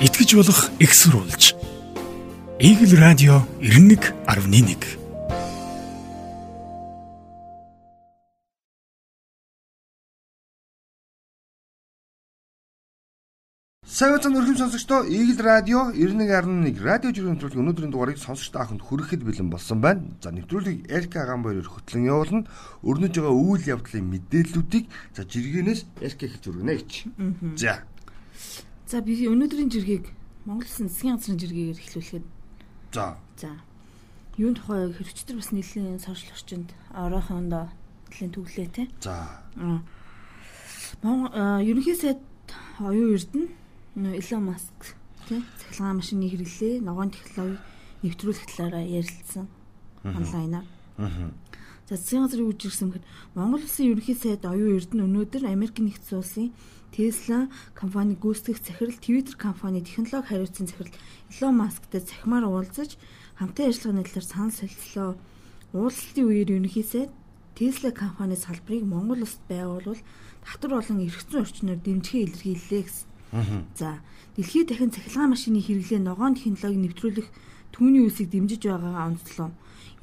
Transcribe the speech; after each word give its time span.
итгэж 0.00 0.36
болох 0.36 0.68
экссурулж. 0.78 1.54
Игэл 2.60 3.00
радио 3.00 3.40
91.1 3.60 4.76
Савцан 13.88 14.36
өрхөм 14.36 14.56
сонсогчдоо 14.60 15.08
Игэл 15.08 15.40
радио 15.40 15.88
91.1 15.88 16.76
радио 16.84 17.08
жирийн 17.16 17.40
нэвтрүүлэг 17.40 17.56
өнөөдрийн 17.56 17.92
дугаарыг 17.96 18.20
сонсогчдоо 18.20 18.60
аханд 18.68 18.84
хүрэхэд 18.84 19.24
бэлэн 19.24 19.48
болсон 19.48 19.80
байна. 19.80 20.04
За 20.20 20.28
нэвтрүүлгийг 20.28 20.92
Эрка 20.92 21.24
Аганбаяр 21.24 21.64
хөтлөн 21.64 22.04
явуулна. 22.04 22.44
Өрнөж 22.84 23.16
байгаа 23.16 23.32
үйл 23.32 23.64
явдлын 23.64 24.04
мэдээллүүдийг 24.12 24.92
за 25.16 25.24
жиргэнээс 25.24 25.88
Эрка 26.04 26.28
хэлж 26.28 26.44
өргөнэ 26.52 26.74
гэж. 26.76 26.92
За. 27.56 27.80
За 28.86 29.00
би 29.02 29.16
өнөөдрийн 29.26 29.66
жиргийг 29.66 30.12
Монгол 30.46 30.62
Улсын 30.62 30.86
засгийн 30.86 31.18
газрын 31.18 31.40
жиргээр 31.42 31.74
эхлүүлэхэд. 31.74 32.26
За. 32.94 33.18
За. 33.34 33.50
Юун 34.38 34.54
тухай 34.54 34.94
хэрэгчдэр 34.94 35.42
бас 35.42 35.50
нэлийн 35.50 35.98
сошиал 35.98 36.38
орчинд 36.38 36.70
оройхондоо 36.94 37.66
нэлийн 38.14 38.30
төглөө 38.30 38.68
те. 38.70 38.86
За. 39.02 39.26
Ерөнхий 41.02 41.98
сайд 41.98 42.22
оюун 42.78 43.18
эрдэнэ 43.18 44.22
Илон 44.22 44.54
Маск 44.54 44.94
тий 45.26 45.42
цахилгаан 45.58 45.98
машины 45.98 46.30
хэрэглээ 46.30 46.78
ногоон 46.86 47.10
технологи 47.10 47.58
нэвтрүүлэх 48.06 48.46
талаараа 48.54 48.86
ярилцсан 48.86 49.50
онлайнаар. 50.06 50.62
За 50.94 51.10
засгийн 51.88 52.26
газрын 52.26 52.50
үж 52.50 52.60
ирсэн 52.66 52.90
гэхэд 52.90 53.06
Монгол 53.38 53.62
улсын 53.62 53.94
ерөнхий 53.94 54.18
сайд 54.18 54.42
оюун 54.42 54.76
эрдэнэ 54.78 55.06
өнөөдөр 55.06 55.42
Америк 55.46 55.78
нэгдсэн 55.78 56.18
улсын 56.18 56.50
Tesla 56.90 57.50
компани 57.74 58.16
гүйцэтгэх 58.16 58.58
захирал 58.58 58.98
Twitter 58.98 59.36
компани 59.36 59.84
технологи 59.84 60.26
хариуцсан 60.26 60.66
захирал 60.66 60.94
Elon 61.30 61.54
Muskтай 61.60 62.00
цахимаар 62.00 62.44
уулзаж 62.48 62.96
хамтын 63.38 63.68
ажиллагааны 63.68 64.04
талаар 64.08 64.26
санал 64.26 64.50
солилцлоо. 64.50 65.10
Уулзалтын 65.76 66.24
үеэр 66.24 66.50
ерөнхий 66.56 66.86
сайд 66.86 67.10
Tesla 67.54 67.92
компани 67.92 68.34
салбарыг 68.34 68.84
Монгол 68.88 69.22
улсад 69.22 69.44
байгуулвал 69.48 70.00
татвар 70.42 70.72
болон 70.80 71.04
эргэцэн 71.04 71.40
орчноор 71.42 71.80
дэмжихээ 71.84 72.24
илэрхийллээ 72.24 72.82
гэсэн. 72.82 73.06
За, 73.76 74.00
дэлхийд 74.36 74.68
дахин 74.72 74.90
цахилгаан 74.90 75.30
машины 75.36 75.60
хэрэглээ 75.60 76.00
ногоон 76.00 76.34
технологи 76.34 76.80
нэвтрүүлэх 76.80 77.28
түүний 77.76 78.08
үсийг 78.08 78.30
дэмжиж 78.32 78.64
байгаагаа 78.64 79.12
онцлоо. 79.12 79.50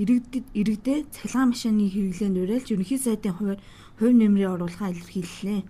Иргэдэд 0.01 0.45
иргэдээ 0.57 0.99
цахилгаан 1.13 1.53
машины 1.53 1.85
хэрэглээнд 1.85 2.41
уриалж 2.41 2.67
ерөнхий 2.73 2.97
сайдын 2.97 3.37
хувьд 3.37 3.61
хувь 4.01 4.15
нэмрээ 4.17 4.49
оруулахаа 4.57 4.89
илэрхийллээ. 4.89 5.61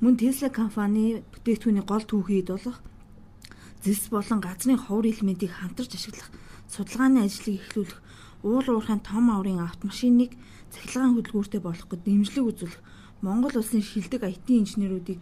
Мөн 0.00 0.14
Tesla 0.16 0.48
компани 0.48 1.20
бүтээгдэхүүний 1.32 1.84
гол 1.84 2.04
түүхийд 2.08 2.48
болох 2.52 2.80
зэс 3.84 4.08
болон 4.08 4.40
газрын 4.40 4.80
ховор 4.80 5.06
элементийг 5.12 5.52
хамтарч 5.52 5.92
ашиглах 5.92 6.32
судалгааны 6.72 7.28
ажлыг 7.28 7.60
эхлүүлэх 7.60 8.00
уул 8.48 8.66
уурхайн 8.72 9.04
том 9.04 9.28
аврын 9.28 9.60
автомашиныг 9.60 10.32
цахилгаан 10.72 11.12
хөдөлгөөртэй 11.14 11.60
болгоход 11.60 12.00
дэмжлэг 12.00 12.44
үзүүлэх 12.48 12.80
Монгол 13.20 13.60
улсын 13.60 13.84
шилдэг 13.84 14.24
IT 14.24 14.46
инженеруудыг 14.56 15.20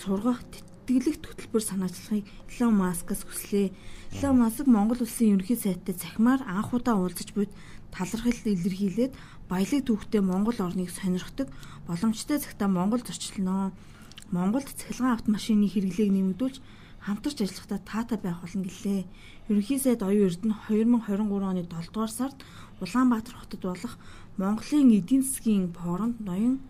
сургах 0.00 0.44
тэтгэлэг 0.88 1.20
хөтөлбөр 1.20 1.64
санаачлахыг 1.68 2.24
Elon 2.48 2.74
Musk-аас 2.80 3.22
хүслээ. 3.28 3.68
Elon 4.16 4.36
Musk 4.40 4.64
Монгол 4.64 5.04
улсын 5.04 5.36
ерөнхий 5.36 5.60
сайттай 5.60 5.92
цахимаар 5.92 6.40
анх 6.48 6.72
удаа 6.72 6.96
уулзаж 6.96 7.36
буйд 7.36 7.52
талархал 7.92 8.32
илэрхийлээд 8.32 9.12
баялаг 9.52 9.84
түүхтэй 9.84 10.24
Монгол 10.24 10.56
орныг 10.56 10.88
сонирхдаг 10.88 11.52
боломжтой 11.84 12.40
цагтаа 12.40 12.68
Монгол 12.72 13.04
зорчлоноо. 13.04 13.76
Монголд 14.32 14.68
цахилгаан 14.72 15.16
автомашины 15.16 15.68
хэрэглээг 15.68 16.12
нэмэгдүүлж 16.12 16.56
хамтарч 17.04 17.38
ажиллахдаа 17.44 17.80
таатай 17.84 18.18
байх 18.20 18.40
болно 18.40 18.64
гэлээ. 18.64 19.04
Ерөнхий 19.48 19.80
сайд 19.80 20.00
оюун 20.04 20.28
эрдэнэ 20.28 20.56
2023 20.68 21.48
оны 21.48 21.62
7 21.68 21.92
дугаар 21.92 22.12
сард 22.12 22.38
Улаанбаатар 22.80 23.36
хотод 23.36 23.62
болох 23.64 23.94
Монголын 24.36 24.92
эдийн 24.96 25.24
засгийн 25.24 25.72
форумд 25.72 26.20
ноён 26.20 26.60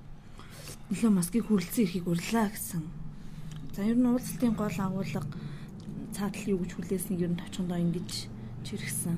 Илон 0.91 1.15
Маскыг 1.15 1.47
хүрэлцэн 1.47 1.85
эрхийг 1.85 2.07
урьлаа 2.07 2.47
гэсэн. 2.51 2.98
За 3.79 3.87
ер 3.87 3.95
нь 3.95 4.11
уулзалтын 4.11 4.59
гол 4.59 4.75
агуулга 4.75 5.23
цаатал 6.11 6.51
юу 6.51 6.67
гэж 6.67 6.75
хүлээснийг 6.75 7.23
ер 7.23 7.31
нь 7.31 7.39
товчхондоо 7.39 7.79
ингэж 7.79 8.27
чиргсэн. 8.67 9.15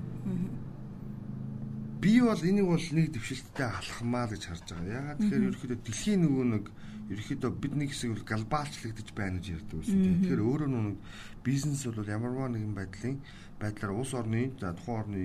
Би 2.04 2.20
бол 2.20 2.44
энийг 2.44 2.68
бол 2.68 2.86
нэг 2.92 3.08
дэвшилттэй 3.08 3.64
алхмаа 3.64 4.28
гэж 4.28 4.52
харж 4.52 4.68
байгаа. 4.68 5.16
Ягаад 5.16 5.18
тэгэхээр 5.24 5.46
ерөөхдөө 5.48 5.80
дэлхийн 5.80 6.20
нөгөө 6.28 6.44
нэг 6.52 6.64
ерөөхдөө 7.08 7.50
бидний 7.56 7.88
хэсэг 7.88 8.12
бол 8.12 8.28
глобалчлагдаж 8.28 9.08
байна 9.16 9.40
гэж 9.40 9.46
ярьдаг 9.48 9.76
байсан. 9.80 9.96
Тэгэхээр 10.28 10.42
өөрөө 10.44 10.68
нэг 10.68 10.96
бизнес 11.40 11.80
бол 11.88 12.04
ямарваа 12.04 12.48
нэгэн 12.52 12.76
байдлын 12.76 13.16
байдлаар 13.56 13.96
улс 13.96 14.12
орны 14.12 14.52
за 14.60 14.76
тухайн 14.76 15.00
орны 15.00 15.22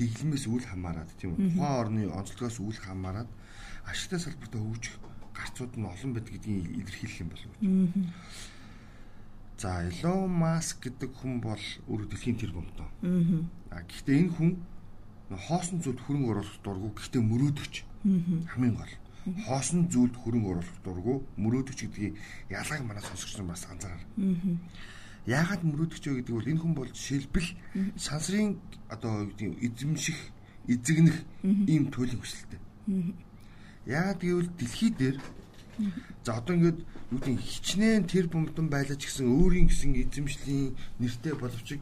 дэглэмээс 0.00 0.48
үл 0.48 0.64
хамааран 0.64 1.12
тийм 1.20 1.36
үү. 1.36 1.60
Тухайн 1.60 1.76
орны 1.76 2.02
онцлогоос 2.08 2.56
үл 2.64 2.80
хамааран 2.80 3.28
ашигтай 3.84 4.16
салбартаа 4.16 4.64
хөгжих 4.64 4.96
гарцууд 5.36 5.76
нь 5.76 5.84
олон 5.84 6.10
байдаг 6.16 6.32
гэдгийг 6.40 6.88
илэрхийлэх 6.88 7.20
юм 7.20 7.28
болов 7.28 7.52
уу. 7.52 7.68
За 9.58 9.82
Elon 9.82 10.30
Musk 10.30 10.86
гэдэг 10.86 11.10
хүн 11.18 11.42
бол 11.42 11.58
өөрөө 11.90 12.08
дэлхийн 12.14 12.38
тэр 12.38 12.54
бомтоо. 12.54 12.86
Аа. 13.02 13.82
Гэхдээ 13.82 14.30
энэ 14.30 14.32
хүн 14.38 14.50
хоосон 15.34 15.82
зүйлд 15.82 15.98
хөрөнгө 15.98 16.30
оруулах 16.30 16.58
дурггүй 16.62 16.92
гэхдээ 16.94 17.22
мөрөөдөгч. 17.26 17.74
Хамгийн 18.54 18.78
гол 18.78 18.94
хоосон 19.50 19.90
зүйлд 19.90 20.14
хөрөнгө 20.14 20.50
оруулах 20.54 20.78
дурггүй 20.86 21.18
мөрөөдөгч 21.42 21.78
гэдгийг 21.90 22.14
ялгааг 22.54 22.82
манай 22.86 23.02
сонсогч 23.02 23.34
нар 23.34 23.50
бас 23.50 23.66
анзаараа. 23.66 24.06
Яагаад 25.26 25.62
мөрөөдөгч 25.66 26.04
вэ 26.06 26.14
гэдэг 26.22 26.34
бол 26.38 26.50
энэ 26.54 26.62
хүн 26.62 26.74
бол 26.78 26.90
жишээлбэл 26.94 27.50
сансрын 27.98 28.62
одоо 28.88 29.26
эзэмших, 29.36 30.18
эзэгнэх 30.70 31.18
ийм 31.66 31.90
туйлын 31.90 32.22
хүсэлтэй. 32.22 32.62
Яагаад 33.90 34.22
гэвэл 34.22 34.54
дэлхий 34.54 34.94
дээр 34.94 35.18
за 36.24 36.38
одоо 36.38 36.54
ингээд 36.56 36.78
юу 37.10 37.18
гэдэг 37.18 37.38
хичнээн 37.40 38.04
тэр 38.04 38.26
бомтон 38.28 38.68
байлаач 38.68 39.02
гэсэн 39.04 39.26
өөрийн 39.26 39.68
гэсэн 39.70 39.94
эзэмшлийн 39.96 40.76
нэртэй 40.98 41.34
боловч 41.38 41.78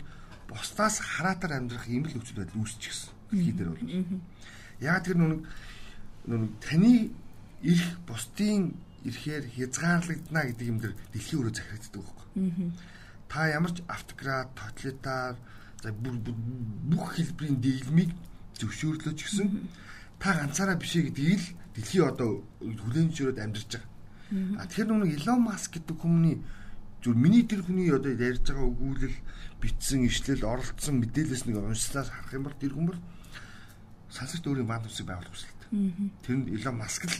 бусдаас 0.49 1.01
хараатаар 1.01 1.59
амьдрах 1.59 1.89
юм 1.89 2.06
л 2.06 2.15
нөхцөл 2.15 2.39
байдал 2.39 2.61
үүсчихсэн. 2.62 3.11
Дэлхий 3.33 3.55
дээр 3.56 3.71
бол. 3.75 3.83
Яагаад 4.81 5.05
тэр 5.06 5.17
нүг 5.19 5.43
нүг 6.31 6.53
таны 6.62 7.11
ирэх 7.62 7.91
бусдын 8.06 8.75
ирэхээр 9.06 9.45
хязгаарлагдана 9.55 10.43
гэдэг 10.47 10.67
юм 10.67 10.79
дэр 10.79 10.95
дэлхийн 11.11 11.41
өрөө 11.43 11.55
захирагддаг 11.55 12.03
байхгүй. 12.03 12.27
Та 13.27 13.51
ямар 13.51 13.73
ч 13.75 13.83
автократ, 13.91 14.55
тоталитар 14.55 15.35
за 15.83 15.91
бүх 15.93 17.06
хэлбэрийн 17.19 17.59
дэглэмийг 17.62 18.11
зөвшөөрлөж 18.59 19.19
гисэн 19.19 19.69
та 20.21 20.34
ганцаараа 20.34 20.77
биш 20.77 20.97
ээ 20.97 21.12
гэдгийг 21.12 21.41
л 21.41 21.49
дэлхий 21.77 22.03
одоо 22.03 22.43
хүлээмжшөрөөд 22.60 23.38
амьдарч 23.41 23.71
байгаа. 23.77 23.91
А 24.59 24.66
тэгэхээр 24.66 24.88
нүг 24.91 25.12
Elon 25.22 25.41
Musk 25.47 25.77
гэдэг 25.77 25.97
хүмүүний 26.03 26.37
зүр 27.04 27.15
миний 27.15 27.44
тэр 27.47 27.62
хүний 27.62 27.93
одоо 27.93 28.10
ярьж 28.10 28.43
байгаа 28.49 28.66
өгүүлэл 28.66 29.16
бичсэн 29.62 30.09
ишлэл 30.09 30.43
оролцсон 30.43 30.99
мэдээлэлс 30.99 31.44
нэг 31.47 31.56
уншсанаас 31.62 32.10
харах 32.10 32.34
юм 32.34 32.44
бол 32.49 32.59
тэр 32.59 32.72
хүн 32.75 32.87
бол 32.91 33.00
сансагт 34.10 34.47
өөрийн 34.49 34.66
банд 34.66 34.88
усыг 34.88 35.06
байгуулах 35.06 35.31
хүсэлтэй. 35.31 35.69
Тэр 36.25 36.34
нь 36.43 36.50
Elon 36.56 36.76
Musk 36.81 37.06
л 37.06 37.16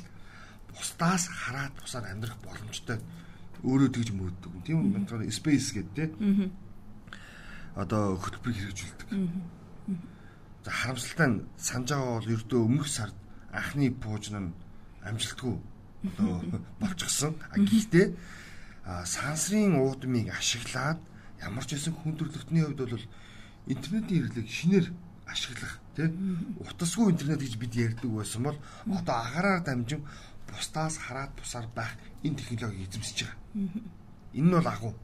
бусдаас 0.73 1.29
хараад 1.31 1.75
бусаар 1.79 2.11
амьдрах 2.11 2.41
боломжтой 2.43 2.99
өөрөө 3.63 3.89
тэгж 3.93 4.09
мөрөддөг. 4.13 4.53
Тийм 4.67 4.93
үү? 4.93 5.31
Space 5.31 5.73
гэдэг 5.77 5.95
тийм. 5.95 6.53
Одоо 7.77 8.17
хөтөлбөр 8.17 8.53
хэрэгжүүлдэг. 8.57 9.09
За 10.67 10.73
харамсалтай 10.75 11.29
нь 11.31 11.47
санаж 11.55 11.95
байгаа 11.95 12.19
бол 12.19 12.35
ердөө 12.35 12.61
өмнөх 12.67 12.89
сард 12.91 13.15
анхны 13.55 13.87
пуужн 14.03 14.51
нь 14.51 14.55
амжилтгүй 15.07 15.55
одоо 16.19 16.43
болчихсон. 16.83 17.39
А 17.55 17.57
гэхдээ 17.63 18.07
сансрын 19.07 19.79
уудмыг 19.79 20.35
ашиглаад 20.35 20.99
ямар 21.39 21.63
ч 21.63 21.79
байсан 21.79 21.95
хүн 21.95 22.19
төрөлхтний 22.19 22.67
хувьд 22.67 22.83
бол 22.83 23.07
интернетийн 23.71 24.27
хэрэглээг 24.27 24.49
шинээр 24.51 24.87
ашиглах 25.31 25.79
тий 25.95 26.11
утасгүй 26.59 27.15
интернет 27.15 27.47
гэж 27.47 27.55
бид 27.63 27.75
ярьдаг 27.87 28.11
байсан 28.11 28.43
бол 28.43 28.59
одоо 28.91 29.15
агаараар 29.23 29.63
дамжин 29.63 30.03
бусдаас 30.51 30.99
хараад 30.99 31.31
бусаар 31.39 31.71
байх 31.79 31.95
энэ 32.27 32.43
технологиг 32.43 32.91
эзэмсэж 32.91 33.19
байгаа. 33.23 33.39
Энэ 34.35 34.49
нь 34.51 34.57
бол 34.59 34.67
агуу. 34.67 34.95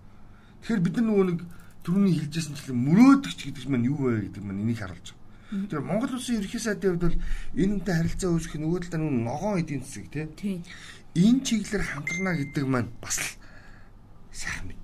Тэгэхээр 0.59 0.83
бид 0.83 0.95
нар 0.99 1.07
нөгөө 1.07 1.27
нэг 1.31 1.41
түрүүний 1.87 2.19
хэлжсэн 2.19 2.59
чинь 2.59 2.83
мөрөөдөгч 2.83 3.41
гэдэг 3.47 3.71
маань 3.71 3.87
юу 3.87 4.11
вэ 4.11 4.27
гэдэг 4.27 4.43
маань 4.43 4.63
энийг 4.67 4.83
харуулж 4.83 5.07
байгаа. 5.11 5.22
Тэр 5.53 5.81
Монгол 5.85 6.17
улсын 6.17 6.41
ерхий 6.41 6.61
сайдын 6.61 6.97
хувьд 6.97 7.05
бол 7.05 7.19
энэнтэй 7.53 7.95
харилцаа 7.95 8.31
үүсгэх 8.33 8.57
нөгөө 8.57 8.81
талаа 8.89 9.05
нөгөө 9.05 9.25
ногоон 9.29 9.61
эдийн 9.61 9.85
засаг 9.85 10.09
тий. 10.09 10.65
Энэ 11.13 11.45
чиглэлээр 11.45 11.85
хамтрана 11.85 12.33
гэдэг 12.41 12.65
маань 12.65 12.91
бас 13.05 13.21
л 13.21 13.29
сайхан 14.33 14.73
мэд. 14.73 14.83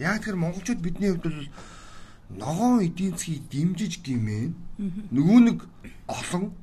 Яг 0.00 0.24
тэр 0.24 0.36
монголчууд 0.40 0.80
бидний 0.80 1.12
хувьд 1.12 1.28
бол 1.28 1.48
ногоон 2.40 2.80
эдийн 2.88 3.12
засгийг 3.20 3.44
дэмжиж 3.52 4.00
гимээ 4.00 4.48
нөгөө 5.12 5.38
нэг 5.44 5.58
олон 6.08 6.56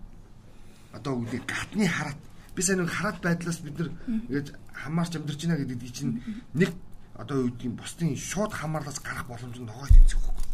одоо 0.89 1.13
үгүй 1.21 1.41
гатны 1.45 1.85
хараат 1.85 2.17
би 2.55 2.61
сайн 2.65 2.81
нэг 2.81 2.89
хараат 2.89 3.21
байдлаас 3.21 3.61
бид 3.61 3.77
нар 3.77 3.89
ингэж 4.09 4.47
хамаарч 4.73 5.13
амьдарч 5.21 5.41
байна 5.45 5.61
гэдэг 5.61 5.91
чинь 5.93 6.17
нэг 6.57 6.73
одоо 7.13 7.45
юу 7.45 7.50
гэдгийг 7.53 7.77
бусдын 7.77 8.17
шууд 8.17 8.53
хамаарлаас 8.53 9.00
гарах 9.05 9.27
боломж 9.29 9.57
нь 9.57 9.69
ногоой 9.69 9.89
тэнцэх 9.89 10.17
хөхгүй. 10.17 10.47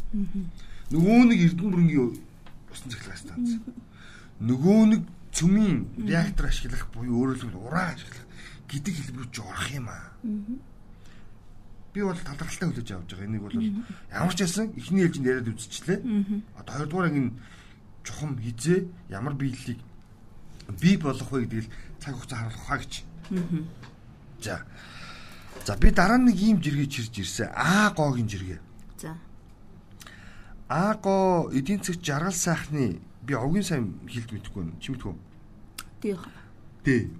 Нөгөө 0.92 1.24
нэг 1.32 1.40
Эрдэнэ 1.48 1.72
бүрэнгийн 1.72 2.12
усан 2.74 2.90
цахилгаан 2.92 3.22
станц. 3.22 3.50
Нөгөө 4.42 4.80
нэг 4.90 5.02
цөмийн 5.34 5.78
реактор 6.10 6.50
ашиглах 6.50 6.90
буюу 6.94 7.34
өөрөөр 7.34 7.40
хэлбэл 7.40 7.66
уран 7.70 7.94
ашиглах 7.94 8.26
гэдэг 8.70 8.94
хэлбэрүүд 8.94 9.36
орох 9.40 9.70
юм 9.72 9.88
аа. 9.90 10.14
Би 11.94 12.02
бол 12.02 12.18
талархалтай 12.18 12.68
хүлээж 12.70 12.90
авч 12.92 13.10
байгаа. 13.14 13.26
Энийг 13.30 13.44
бол 13.46 13.58
ямар 14.10 14.34
ч 14.34 14.40
байсан 14.42 14.74
эхний 14.74 15.06
ээлжинд 15.06 15.30
яриад 15.30 15.50
үзчихлээ. 15.54 16.00
Одоо 16.58 16.74
хоёрдугаар 16.74 17.08
ангийн 17.10 17.30
чухам 18.04 18.38
хизээ 18.42 18.90
ямар 19.10 19.34
биелэлийг 19.38 19.80
бий 20.82 20.98
болгох 20.98 21.30
вэ 21.32 21.46
гэдгийг 21.46 21.70
цаг 22.02 22.14
хугацаа 22.18 22.40
харуулах 22.50 22.66
хаа 22.66 22.80
гэж. 22.82 22.94
За. 24.42 24.66
За 25.66 25.78
би 25.78 25.92
дараа 25.92 26.18
нэг 26.18 26.36
ийм 26.36 26.58
жиргээ 26.62 26.90
чирж 26.90 27.14
ирсэн. 27.20 27.50
А 27.54 27.94
гогийн 27.96 28.28
жиргээ. 28.28 28.60
За. 28.98 29.16
А 30.74 30.96
го 30.96 31.52
эдийн 31.54 31.84
засаг 31.84 32.02
жаргал 32.02 32.34
сайхны 32.34 32.98
би 33.22 33.36
овгийн 33.38 33.62
сайн 33.62 33.94
хэлд 34.10 34.32
мэдэхгүй 34.34 34.64
юм. 34.66 34.74
Чи 34.82 34.90
мэдгүй? 34.90 35.14
Тий. 36.02 36.18
Тий. 36.82 37.14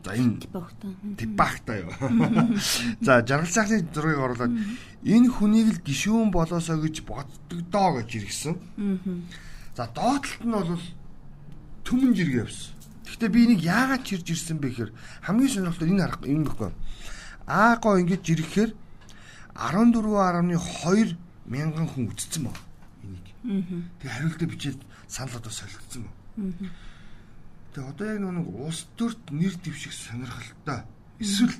За 0.00 0.16
энэ 0.16 0.40
Багтаа. 1.36 1.84
Юу. 1.84 1.92
За 3.04 3.20
жаргал 3.20 3.52
сайхны 3.52 3.84
зургийг 3.92 4.24
оруулаад 4.24 4.56
энэ 5.04 5.28
хүнийг 5.28 5.68
л 5.68 5.84
гişүүн 5.84 6.32
болоосоо 6.32 6.80
гэж 6.80 7.04
боддогдоо 7.04 8.00
гэж 8.00 8.08
иргсэн. 8.24 8.56
За 9.76 9.84
доотлолт 9.92 10.48
нь 10.48 10.56
бол 10.56 10.80
төмөн 11.84 12.16
жиргээ 12.16 12.48
явсан. 12.48 12.72
Гэхдээ 13.04 13.28
би 13.28 13.40
энийг 13.52 13.68
яагаад 13.68 14.00
чирж 14.08 14.32
ирсэн 14.32 14.64
бэ 14.64 14.72
гэхээр 14.72 14.92
хамгийн 15.28 15.52
сонирхолтой 15.52 15.92
энэ 15.92 16.08
харах 16.08 16.24
юм 16.24 16.48
байхгүй. 16.48 16.72
Ааго 17.44 18.00
ингэж 18.00 18.24
ирэхээр 18.32 18.72
14.2 19.52 21.20
мянган 21.52 21.84
хүн 21.84 22.08
үтцсэн 22.16 22.48
баг. 22.48 22.67
Тэгээ 23.48 24.12
хариултаа 24.12 24.48
бичээд 24.48 24.80
санал 25.08 25.40
одоо 25.40 25.52
солигдсон. 25.52 26.04
Тэгээ 27.72 27.88
одоо 27.88 28.06
яг 28.06 28.20
нэг 28.20 28.48
улс 28.52 28.86
төрт 29.00 29.32
нэр 29.32 29.56
дэвших 29.56 29.92
сонирхолтой. 29.92 30.84
Эсвэл 31.18 31.56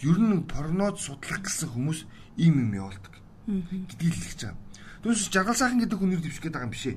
ер 0.00 0.18
нь 0.18 0.48
порнод 0.48 0.96
судлах 0.96 1.44
гэсэн 1.44 1.68
хүмүүс 1.68 2.08
ийм 2.40 2.56
юм 2.64 2.72
явуулдаг. 2.72 3.14
гэдгийг 3.48 4.14
л 4.16 4.24
хэлж 4.24 4.40
байгаа. 4.48 4.56
Түүнээс 5.02 5.28
жаргал 5.28 5.56
сайхан 5.56 5.80
гэдэг 5.80 5.98
хүн 5.98 6.10
нэр 6.12 6.22
дэвших 6.24 6.44
байгаа 6.48 6.66
юм 6.68 6.72
бишээ. 6.72 6.96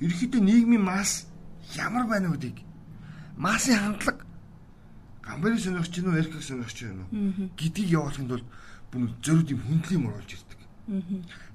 Ерөнхийдөө 0.00 0.40
нийгмийн 0.40 0.84
масс 0.84 1.26
ямар 1.76 2.08
байна 2.08 2.32
вэ 2.32 2.36
гэдгийг 2.36 2.58
массын 3.36 3.78
хандлага 3.78 4.24
гамбарыг 5.22 5.60
сонирхож 5.60 5.92
гинөө 5.92 6.18
эрхийг 6.18 6.42
сонирхож 6.42 6.78
байна 6.82 7.04
уу 7.08 7.50
гэдгийг 7.56 7.88
явуулахын 7.92 8.28
тулд 8.28 8.46
бүн 8.92 9.02
зөрүүд 9.24 9.52
юм 9.54 9.60
хүндлэм 9.64 10.06
оруулж 10.08 10.30
ирдэг. 10.36 10.60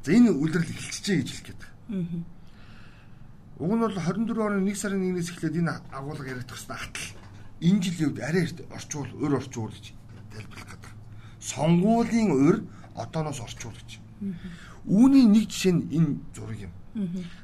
За 0.07 0.15
энэ 0.15 0.31
үлрэл 0.31 0.63
эхэлчихэ 0.63 1.19
гэж 1.19 1.29
хэлэх 1.35 1.45
гээд. 1.51 1.63
Уг 3.59 3.71
нь 3.75 3.83
бол 3.83 3.91
24 3.91 4.39
оны 4.39 4.63
1 4.63 4.79
сарын 4.79 5.03
1-ээс 5.03 5.35
эхлээд 5.35 5.59
энэ 5.59 5.83
агуулга 5.91 6.31
яригдах 6.31 6.55
хэвээр 6.55 6.79
атал. 6.79 7.11
Энэ 7.59 7.83
жилийн 7.83 8.15
үед 8.15 8.23
арай 8.23 8.47
орчуул, 8.71 9.11
өр 9.19 9.35
орчуул 9.35 9.67
гэж 9.67 9.91
тайлбарлах 10.31 10.79
гэдэг. 10.79 10.93
Сонгуулийн 11.43 12.31
өр 12.31 12.63
одооноос 12.95 13.43
орчуул 13.43 13.75
гэж. 13.75 13.99
Үүний 14.87 15.27
нэг 15.27 15.51
жишээ 15.51 15.75
нь 15.75 15.83
энэ 15.91 16.11
зураг 16.31 16.55
юм. 16.55 16.73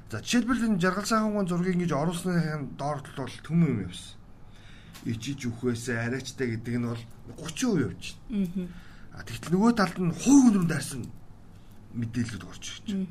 За 0.07 0.23
жишээлбэл 0.23 0.63
энэ 0.63 0.79
жаргал 0.79 1.03
сайхан 1.03 1.43
зургийг 1.43 1.75
ингэж 1.83 1.91
оруулсны 1.91 2.63
доордол 2.79 3.27
бол 3.27 3.35
төмөн 3.43 3.71
юм 3.75 3.79
явсан. 3.91 4.15
Ичиж 5.03 5.51
үхвэсээ 5.51 5.99
арайчтай 5.99 6.55
гэдэг 6.55 6.79
нь 6.79 6.87
бол 6.87 7.03
30% 7.43 7.91
явж 7.91 8.15
байна. 8.31 8.71
А 9.11 9.27
тэгтэл 9.27 9.51
нөгөө 9.51 9.71
талд 9.75 9.99
нь 9.99 10.15
хувь 10.15 10.47
өнөр 10.47 10.63
дайсан 10.63 11.03
мэдээлэлүүд 11.93 12.43
орж 12.43 12.63
ирж 12.63 12.85
байна. 12.93 13.07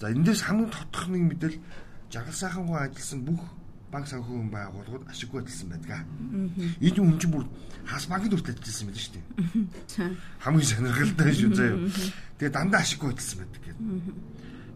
За 0.00 0.08
эндээс 0.08 0.42
хамгийн 0.44 0.70
тотох 0.70 1.08
нэг 1.08 1.22
мэдээлэл 1.28 1.60
жаргал 2.12 2.36
сайхан 2.36 2.66
гоо 2.66 2.78
ажилласан 2.80 3.20
бүх 3.24 3.42
банк 3.90 4.06
санхүүгийн 4.06 4.50
байгууллагууд 4.54 5.10
ашиггүй 5.10 5.42
ажилласан 5.42 5.68
байдаг. 5.74 6.06
Энэ 6.78 6.98
хүн 7.02 7.18
чинь 7.18 7.34
бүр 7.34 7.44
хас 7.84 8.06
банкнд 8.06 8.32
хүртэл 8.32 8.56
ажилласан 8.62 8.86
байдаг 8.86 9.02
шүү 9.02 9.14
дээ. 9.18 9.24
Хамгийн 10.40 10.68
сонирхолтой 10.70 11.32
шүү 11.34 11.52
заяа. 11.58 11.78
Тэгээ 12.38 12.54
дандаа 12.54 12.80
ашиггүй 12.80 13.10
ажилласан 13.10 13.38
байдаг 13.42 13.62
гэдэг. 13.66 13.78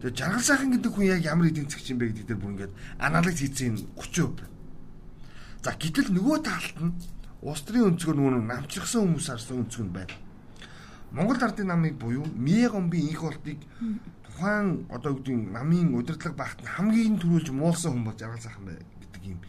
Тэгээ 0.03 0.17
жаргал 0.19 0.43
сайхан 0.43 0.69
гэдэг 0.75 0.91
хүн 0.91 1.07
яг 1.07 1.21
ямар 1.23 1.47
эдийн 1.47 1.69
засгч 1.71 1.87
юм 1.89 1.99
бэ 2.03 2.11
гэдэг 2.11 2.27
дээр 2.27 2.41
бүр 2.43 2.51
ингээд 2.53 2.73
анализ 2.99 3.39
хийсэн 3.39 3.73
30% 3.95 4.35
байна. 4.35 4.53
За 5.63 5.71
гэтэл 5.73 6.11
нөгөө 6.11 6.37
талд 6.43 6.77
нь 6.83 6.91
улс 7.41 7.61
төрийн 7.63 7.95
өнцгөр 7.95 8.15
нөгөө 8.19 8.43
намчрахсан 8.45 9.01
хүмүүс 9.01 9.27
харсан 9.31 9.63
өнцг 9.63 9.79
нь 9.79 9.95
байна. 9.95 10.13
Монгол 11.11 11.43
ардын 11.43 11.67
намыг 11.67 11.95
буюу 11.97 12.25
Мегомбийн 12.35 13.09
инх 13.09 13.21
болтыг 13.21 13.59
тухайн 14.25 14.85
одоо 14.89 15.13
үгдийн 15.13 15.51
намын 15.53 15.95
удирдлага 15.95 16.35
багт 16.35 16.59
хамгийн 16.65 17.19
түрүүлж 17.19 17.51
муулсан 17.51 17.91
хүн 17.93 18.05
бол 18.05 18.17
жаргал 18.19 18.41
сайхан 18.41 18.65
бай 18.65 18.77
гэдэг 19.01 19.23
юм 19.25 19.39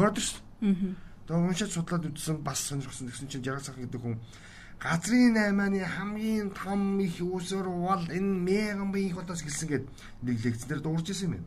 ордог 0.00 0.24
шүү. 0.24 0.40
Тэгээ 1.26 1.46
уншаад 1.46 1.72
судлаад 1.72 2.04
үзсэн 2.08 2.36
бас 2.42 2.58
сонирхсан 2.64 3.06
гэсэн 3.08 3.28
чинь 3.28 3.44
жаргал 3.44 3.64
сайхан 3.64 3.84
гэдэг 3.84 4.00
хүн 4.00 4.16
газрын 4.80 5.36
8-ны 5.36 5.84
хамгийн 5.84 6.50
том 6.56 6.98
их 7.00 7.20
усөр 7.20 7.68
бол 7.68 8.00
энэ 8.08 8.32
Мегомбийн 8.48 9.12
инх 9.12 9.20
болоос 9.20 9.44
гэлсэн 9.44 9.68
гээд 9.68 9.86
нэг 10.24 10.36
лекцээр 10.40 10.80
дуурж 10.80 11.10
исэн 11.12 11.36
юм. 11.36 11.44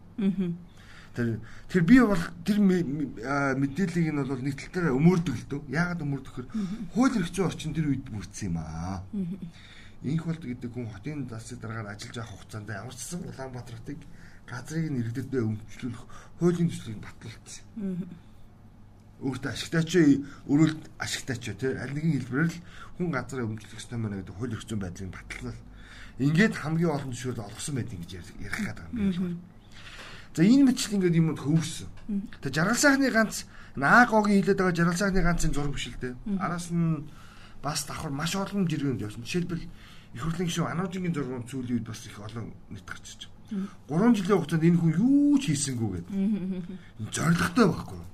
Тэр 1.13 1.38
тэр 1.69 1.81
би 1.86 2.01
бол 2.01 2.24
тэр 2.42 2.57
мэдээллийг 2.57 4.10
нь 4.10 4.21
бол 4.25 4.42
нэг 4.42 4.57
тал 4.57 4.74
дээр 4.74 4.98
өмөрдөг 4.98 5.36
л 5.38 5.45
дөө. 5.45 5.62
Яагаад 5.69 6.01
өмөрдөг 6.01 6.33
гэхээр 6.33 6.50
хууль 6.98 7.18
эрх 7.21 7.30
зүйн 7.30 7.48
орчин 7.54 7.74
тэр 7.77 7.94
үед 7.94 8.10
бүрдсэн 8.10 8.50
юм 8.50 8.57
аа. 8.57 9.06
Инх 10.01 10.25
болт 10.25 10.42
гэдэг 10.42 10.74
хүн 10.74 10.89
хотын 10.89 11.30
засгийн 11.30 11.62
дараагаар 11.62 11.94
ажиллаж 11.94 12.18
авах 12.18 12.33
хугацаанд 12.33 12.69
ямар 12.74 12.95
ч 12.98 13.01
сан 13.06 13.21
Улаанбаатартыг 13.30 14.00
газрыг 14.50 14.89
нь 14.89 15.00
иргэдэд 15.00 15.31
өмчлүүлэх 15.38 16.04
хуулийн 16.42 16.69
төслийг 16.74 17.00
батлуулсан. 17.00 17.63
Өөртөө 19.24 19.51
ашигтай 19.54 19.83
ч 19.86 19.94
өрөөлт 20.50 20.83
ашигтай 20.98 21.38
ч 21.38 21.54
тий 21.56 21.71
аль 21.77 21.94
нэгэн 21.94 22.25
хэлбэрээр 22.25 22.51
л 22.51 22.59
хүн 22.98 23.09
газраа 23.13 23.48
өмчлөх 23.48 23.80
ёстой 23.80 24.01
мэнэ 24.01 24.25
гэдэг 24.25 24.36
хууль 24.36 24.54
эрх 24.57 24.66
зүйн 24.68 24.81
байдлыг 24.81 25.13
батлал. 25.13 25.62
Ингээд 26.19 26.56
хамгийн 26.57 26.92
олон 26.92 27.12
зөвшөөрөл 27.13 27.48
олгосон 27.48 27.75
байдаг 27.77 27.98
гэж 28.01 28.12
ярих 28.18 28.59
гэдэг 28.59 28.86
юм. 28.98 29.39
За 30.33 30.41
энэ 30.41 30.65
мэтлэг 30.74 30.94
ингээд 30.97 31.19
юмд 31.21 31.39
хөвсөн. 31.39 31.89
Тэгээ 32.41 32.57
жаргал 32.57 32.81
сайхны 32.81 33.09
ганц 33.13 33.45
наагогийн 33.77 34.41
хилээд 34.41 34.59
байгаа 34.59 34.75
жаргал 34.75 34.97
сайхны 34.97 35.21
ганцын 35.21 35.53
зураг 35.53 35.74
биш 35.77 35.94
л 35.94 36.01
дээ. 36.01 36.13
Араас 36.41 36.74
нь 36.74 37.06
бас 37.62 37.85
давхар 37.85 38.09
маш 38.09 38.33
олон 38.35 38.65
жиргэнд 38.65 39.01
явсан. 39.01 39.21
Жишээлбэл 39.24 39.62
их 40.13 40.21
хурлын 40.21 40.47
гишүүн 40.50 40.74
Ануужингийн 40.74 41.13
зургууд 41.13 41.49
сүүлийн 41.49 41.78
үед 41.81 41.87
бас 41.87 42.02
их 42.06 42.18
олон 42.18 42.54
нийт 42.69 42.85
гарч 42.85 43.06
ирж 43.13 43.30
байгаа. 43.30 44.09
3 44.09 44.18
жилийн 44.18 44.37
хугацаанд 44.42 44.66
энэ 44.66 44.80
хүн 44.81 44.94
юу 44.97 45.37
ч 45.37 45.54
хийсэнгүү 45.54 45.90
гэдэг. 45.94 46.13
Зоригтой 47.13 47.66
байхгүй 47.69 47.97
юу? 47.97 48.09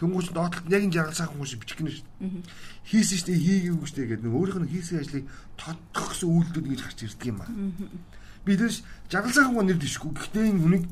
Тэнгуүч 0.00 0.32
доотлолт 0.32 0.68
яг 0.72 0.82
энэ 0.84 0.96
жаргал 0.96 1.14
сайхан 1.16 1.36
хүн 1.38 1.48
шиг 1.48 1.60
бичих 1.60 1.78
гэнэ 1.78 1.92
шүү 1.92 2.04
дээ. 2.04 2.42
Хийсэн 2.88 3.16
шүү 3.20 3.28
дээ, 3.28 3.44
хийгээгүй 3.44 3.86
шүү 3.88 3.98
дээ 4.00 4.10
гэдэг 4.16 4.32
өөрийнх 4.32 4.60
нь 4.64 4.72
хийсэн 4.72 4.98
ажлыг 5.00 5.24
тодтох 5.60 6.08
гэсэн 6.10 6.28
үйлдэл 6.32 6.68
гэж 6.72 6.80
гарч 6.82 6.98
ирдэг 7.04 7.28
юм 7.28 7.38
аа. 7.40 7.52
Би 8.44 8.52
тэрш 8.56 8.76
жаргал 9.12 9.36
сайхан 9.36 9.54
хүн 9.54 9.66
нэр 9.68 9.78
дэшгүй. 9.78 10.10
Гэхдээ 10.10 10.44
энэ 10.50 10.62
хүнийг 10.64 10.84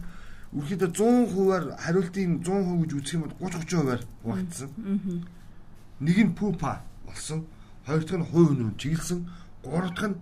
Үргэлжлээ 0.53 0.93
100%-аар 0.93 1.65
хариултын 1.81 2.45
100% 2.45 2.81
гэж 2.85 2.93
үзэх 2.93 3.15
юм 3.17 3.23
бол 3.25 3.37
30-30%-аар 3.49 4.03
хуваагдсан. 4.21 4.71
Нэг 6.01 6.19
нь 6.21 6.35
пупа 6.37 6.85
болсон, 7.09 7.49
хоёр 7.87 8.05
дахь 8.05 8.21
нь 8.21 8.29
хувь 8.29 8.53
өнөр 8.53 8.77
чиглэсэн, 8.77 9.21
гурав 9.65 9.97
дахь 9.97 10.13
нь 10.13 10.21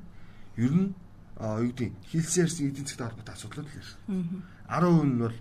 ер 0.54 0.70
нь 0.70 0.94
юу 1.40 1.72
гэдэг 1.74 1.90
хилсээрс 2.14 2.62
эдийн 2.62 2.86
засгийн 2.86 3.10
холбоотой 3.10 3.34
асуудлууд 3.34 3.66
л 3.66 3.78
ирсэн. 3.80 3.98
10% 4.70 5.02
нь 5.10 5.18
бол 5.18 5.36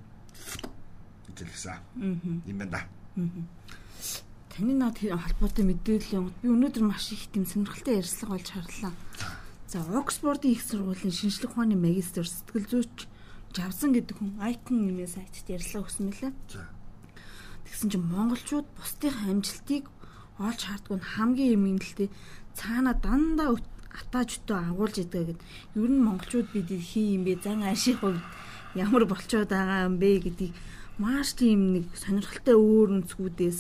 хэлсэн. 1.38 1.78
Юм 2.50 2.58
байна 2.58 2.72
да. 2.74 2.82
Таны 4.50 4.74
над 4.74 4.98
холбоотой 4.98 5.66
мэдээлэл 5.70 6.18
юм. 6.18 6.34
Би 6.42 6.50
өнөөдөр 6.50 6.84
маш 6.84 7.14
их 7.14 7.30
тийм 7.30 7.46
сонирхолтой 7.46 8.02
ярилцлага 8.02 8.42
болж 8.42 8.50
харлаа. 8.50 8.94
За, 9.70 9.86
Оксфордын 9.86 10.52
их 10.52 10.66
сургуулийн 10.66 11.14
шинжлэх 11.14 11.54
ухааны 11.54 11.78
магистр 11.78 12.26
сэтгэл 12.26 12.66
зүйч 12.66 13.06
Жавсан 13.50 13.98
гэдэг 13.98 14.16
хүн 14.18 14.38
Icon 14.38 14.78
нэмээ 14.86 15.10
сайтд 15.10 15.50
ярьслаа 15.50 15.82
өгсөн 15.82 16.14
мөлий. 16.14 16.34
За. 16.54 16.70
Тэгсэн 17.66 17.90
чинь 17.90 18.06
монголчууд 18.06 18.68
бусдын 18.78 19.16
амжилтыг 19.26 19.90
олж 20.38 20.62
хардггүй 20.70 20.98
нь 21.02 21.10
хамгийн 21.18 21.54
юм 21.58 21.78
тээ 21.82 22.14
цаана 22.54 22.94
дандаа 22.94 23.58
атаажтай 23.90 24.58
агуулж 24.70 25.02
идэг 25.02 25.34
гэд. 25.34 25.42
Ер 25.76 25.90
нь 25.90 26.06
монголчууд 26.06 26.48
бид 26.54 26.70
хий 26.70 27.18
юм 27.18 27.26
бэ? 27.26 27.42
Зан 27.42 27.66
ашиг 27.66 28.00
хувьд 28.00 28.22
ямар 28.76 29.04
болцоод 29.10 29.50
байгаа 29.50 29.90
юм 29.90 29.98
бэ 29.98 30.30
гэдгийг 30.30 30.54
маш 31.02 31.34
тийм 31.34 31.74
нэг 31.74 31.86
сонирхолтой 31.98 32.54
өөр 32.54 32.90
өнцгүүдээс 33.02 33.60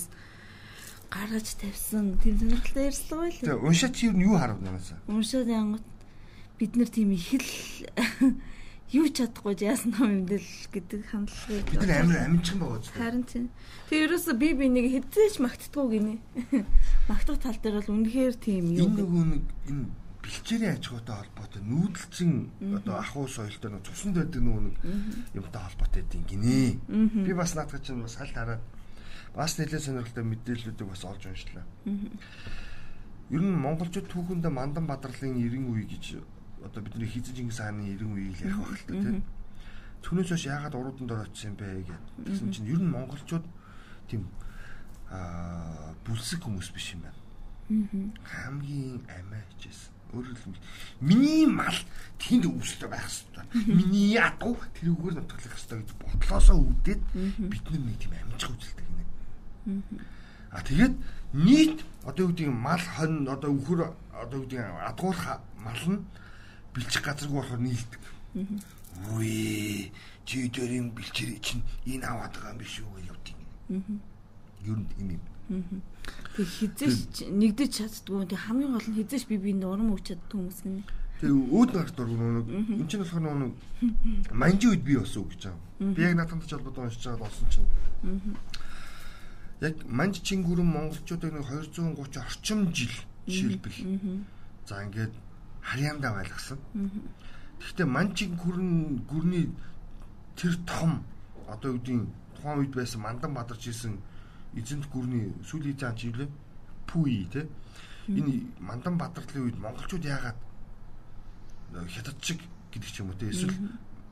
гаргаж 1.09 1.47
тавьсан. 1.57 2.19
Тийм 2.21 2.35
сонирхолтой 2.37 2.83
ярьслаа 2.93 3.19
байл. 3.25 3.41
Тэгээ 3.41 3.65
уншаач 3.65 3.95
юу 4.05 4.13
юу 4.21 4.35
харав 4.37 4.59
наасаа? 4.61 5.01
Уншаад 5.09 5.49
янгот 5.49 5.85
бид 6.59 6.75
нар 6.77 6.89
тийм 6.93 7.09
их 7.11 7.33
л 7.33 7.47
юу 8.89 9.05
ч 9.13 9.21
чадахгүй 9.21 9.53
яасан 9.61 9.93
юм 10.01 10.25
дэл 10.25 10.49
гэдэг 10.73 11.01
хандлагыг 11.13 11.65
бид 11.69 11.81
нар 11.85 12.01
амар 12.01 12.19
амжигхан 12.25 12.59
байгаа 12.65 12.81
зү. 12.81 12.89
Харин 12.97 13.25
тийм. 13.29 13.45
Тэгээ 13.93 14.05
ерөөсө 14.09 14.33
би 14.33 14.49
би 14.57 14.65
нэг 14.65 14.85
хэзээ 14.89 15.27
ч 15.29 15.35
магтдаггүй 15.45 15.85
гинэ. 15.93 16.13
Магтах 17.09 17.37
тал 17.37 17.59
дээр 17.61 17.85
бол 17.85 17.93
үнэхээр 18.01 18.35
тийм. 18.41 18.73
Энэ 18.73 18.97
нөгөө 18.97 19.25
нэг 19.29 19.43
энэ 19.69 19.85
бэлчээрийн 20.25 20.73
аж 20.73 20.83
ахуйтай 20.89 21.15
холбоотой 21.21 21.61
нүүдэлчин 21.69 22.31
одоо 22.81 22.95
ахуй 22.97 23.27
соёлтой 23.29 23.69
нэг 23.77 23.83
цусан 23.85 24.11
дайдаг 24.17 24.41
нөгөө 24.41 24.63
нэг 24.65 24.75
юмтай 25.37 25.61
холбоотой 25.61 26.01
гэдэг 26.09 26.21
гинэ. 26.25 26.81
Би 27.29 27.31
бас 27.37 27.53
наадах 27.53 27.85
чинь 27.85 28.01
бас 28.01 28.17
аль 28.17 28.33
хараад 28.33 28.61
бас 29.37 29.53
нэлээд 29.61 29.85
сонирхолтой 29.85 30.25
мэдээллүүдийг 30.25 30.89
бас 30.89 31.05
олж 31.05 31.29
уншлаа. 31.29 31.65
Ер 33.29 33.41
нь 33.45 33.53
монголчууд 33.53 34.09
түүхэндээ 34.09 34.49
Мандан 34.49 34.89
Бадрлын 34.89 35.37
90 35.37 35.69
үе 35.69 35.85
гэж 35.85 36.05
одоо 36.65 36.81
бидний 36.83 37.07
Хизэн 37.07 37.35
Чингис 37.35 37.59
хааны 37.59 37.95
90 37.95 38.13
үеийг 38.13 38.39
ярих 38.41 38.57
байх 38.57 38.73
л 38.75 38.85
та 38.87 38.93
тийм. 38.93 39.23
Түүнээс 40.03 40.29
хойш 40.31 40.45
яагаад 40.47 40.75
урууданд 40.75 41.11
ороочсон 41.11 41.51
юм 41.51 41.55
бэ 41.59 41.67
гэдэг. 41.83 41.99
Тэгсэн 42.25 42.51
чинь 42.51 42.71
ер 42.71 42.79
нь 42.79 42.91
монголчууд 42.91 43.45
тийм 44.07 44.27
аа 45.11 45.95
бүлсэг 46.05 46.43
хүмүүс 46.43 46.71
биш 46.71 46.95
юм 46.95 47.03
байна. 47.03 47.19
Хамгийн 48.23 49.03
амиа 49.07 49.43
хичээсэн. 49.55 49.93
Өөрөөр 50.09 50.37
хэлбэл 50.41 50.65
миний 51.05 51.45
мал 51.45 51.79
тэнд 52.17 52.49
өвсөлтөй 52.49 52.89
байх 52.89 53.05
хэрэгтэй. 53.05 53.45
Миний 53.69 54.17
ядуу 54.17 54.57
тэрүүгээр 54.73 55.15
нутглах 55.21 55.53
хэрэгтэй 55.53 55.77
гэж 55.85 55.91
бодлоосоо 56.01 56.57
үүдээд 56.57 57.01
бид 57.45 57.65
нэг 57.69 57.97
тийм 58.01 58.13
амжих 58.17 58.49
үзэлтэй 58.49 58.85
гинэ. 58.89 59.05
А 60.49 60.65
тэгээд 60.65 60.95
нийт 61.37 61.85
одоо 62.01 62.25
юу 62.25 62.33
гэдэг 62.33 62.49
мал 62.49 62.81
хонь 62.81 63.29
одоо 63.29 63.53
өхөр 63.53 63.79
одоо 64.17 64.37
юу 64.41 64.45
гэдэг 64.49 64.65
адгуулах 64.89 65.45
мал 65.61 65.83
нь 65.85 66.01
бэлчих 66.73 67.03
газаргүй 67.03 67.37
болохоор 67.39 67.61
нийлдэг. 67.61 68.03
Үе 69.15 69.91
чи 70.25 70.49
дөрийн 70.49 70.91
бэлчээр 70.93 71.39
чинь 71.41 71.63
энэ 71.87 72.05
аваад 72.05 72.33
байгаа 72.35 72.53
юм 72.53 72.59
биш 72.61 72.79
үү 72.83 73.09
гэж 73.09 73.25
юм. 73.33 74.01
Юу 74.65 74.77
юм 74.99 75.09
юм. 75.17 75.23
Тэг 76.35 76.45
хизээш 76.45 77.25
нэгдэж 77.25 77.71
чаддгүй. 77.81 78.29
Тэг 78.29 78.39
хамгийн 78.45 78.73
гол 78.77 78.85
нь 78.85 78.97
хизээш 79.01 79.25
би 79.25 79.41
биэнд 79.41 79.65
урам 79.65 79.93
өгч 79.97 80.13
чаддаг 80.13 80.37
хүмүүс 80.37 80.59
гэнэ. 80.61 80.81
Тэг 81.19 81.31
өөд 81.33 81.69
нарт 81.73 81.95
дургу 81.97 82.15
нэг 82.15 82.47
энэ 82.47 82.87
чинь 82.87 83.01
болохоор 83.01 83.37
нэг 83.43 83.53
манжи 84.31 84.65
үед 84.69 84.83
би 84.85 84.93
болсон 84.95 85.25
гэж 85.25 85.41
байгаа. 85.49 85.93
Би 85.97 86.01
яг 86.05 86.15
надад 86.15 86.45
ч 86.45 86.53
холбоотой 86.53 86.83
уншиж 86.85 87.03
байгаа 87.03 87.25
болсон 87.25 87.47
чинь. 87.49 87.67
Яг 89.59 89.75
манж 89.89 90.21
чингүрэн 90.21 90.69
монголчуудыг 90.69 91.33
нэг 91.33 91.45
230 91.49 92.21
орчим 92.21 92.59
жил 92.71 92.93
жишээлбэл. 93.25 94.23
За 94.69 94.85
ингээд 94.85 95.13
харьяандаа 95.61 96.13
байлгасан. 96.13 96.59
Гэхдээ 97.59 97.85
манчин 97.85 98.35
гүрэн 98.35 99.03
гүрний 99.09 99.51
тэр 100.35 100.55
том 100.65 101.03
одоо 101.47 101.75
гэдгийг 101.75 102.07
тухайн 102.35 102.59
үед 102.59 102.73
байсан 102.75 103.01
мандан 103.01 103.33
бадарч 103.33 103.67
исэн 103.67 103.99
эзэнт 104.55 104.87
гүрний 104.87 105.33
сүлийн 105.43 105.77
цаан 105.77 105.95
чиглээ 105.95 106.29
пүи 106.87 107.27
те 107.31 107.47
энэ 108.07 108.47
мандан 108.59 108.97
бадарлын 108.97 109.45
үед 109.45 109.57
монголчууд 109.59 110.05
яагаад 110.05 110.39
хятад 111.93 112.17
шиг 112.23 112.39
гэдэг 112.71 112.89
ч 112.89 112.99
юм 113.01 113.11
уу 113.11 113.19
те 113.19 113.29
эсвэл 113.29 113.53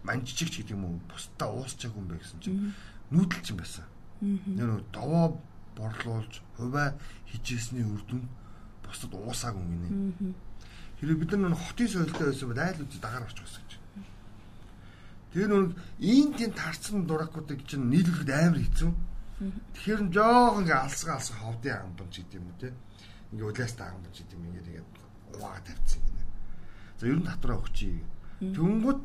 манжчиг 0.03 0.49
ч 0.49 0.61
гэдэг 0.61 0.75
юм 0.75 0.85
уу 0.85 0.99
бусдаа 1.09 1.49
уусчааг 1.49 1.95
юм 1.95 2.07
бэ 2.07 2.19
гэсэн 2.21 2.39
чинь 2.43 2.73
нүүдэлчин 3.11 3.57
байсан. 3.57 3.85
Нэр 4.21 4.83
довоо 4.93 5.41
борлуулж 5.77 6.41
хуваа 6.57 6.97
хижээсний 7.29 7.85
үр 7.85 8.01
дүн 8.05 8.27
бусдад 8.83 9.13
уусааг 9.13 9.55
юм 9.55 9.69
гинэ. 9.73 9.89
Хэрэв 10.97 11.17
бид 11.21 11.31
нар 11.37 11.53
хотын 11.53 11.87
соёлтой 11.87 12.25
байсан 12.33 12.49
бол 12.49 12.61
айл 12.61 12.81
үзий 12.81 13.01
дагаар 13.01 13.25
авчих 13.25 13.45
гэсэн 13.45 13.65
чинь. 13.69 13.85
Тэгээ 15.31 15.49
нүг 15.53 15.69
ийм 16.01 16.29
тийм 16.33 16.51
тарцсан 16.57 17.05
дуракуудыг 17.05 17.61
чинь 17.69 17.85
нийлүүлэхэд 17.93 18.31
амар 18.33 18.61
хэцүү. 18.65 18.91
Тэгэхээр 19.77 20.01
нь 20.01 20.13
жоох 20.13 20.57
ингээ 20.65 20.79
алсгаа 20.81 21.21
алсгаа 21.21 21.41
ховдын 21.45 21.77
амбан 21.85 22.09
ч 22.09 22.25
гэдэм 22.25 22.49
үү 22.49 22.57
те. 22.57 22.69
Ингээ 23.29 23.45
улаас 23.45 23.73
та 23.77 23.93
амбан 23.93 24.09
ч 24.09 24.25
гэдэм 24.25 24.41
ингээ 24.49 24.65
тэгээд 24.65 24.89
уваа 25.37 25.61
тавьчихсан 25.61 26.01
гинэ. 26.01 26.25
За 26.97 27.03
ер 27.05 27.17
нь 27.21 27.27
татраа 27.29 27.61
өгчий. 27.61 28.01
Тэнгүүд 28.41 28.99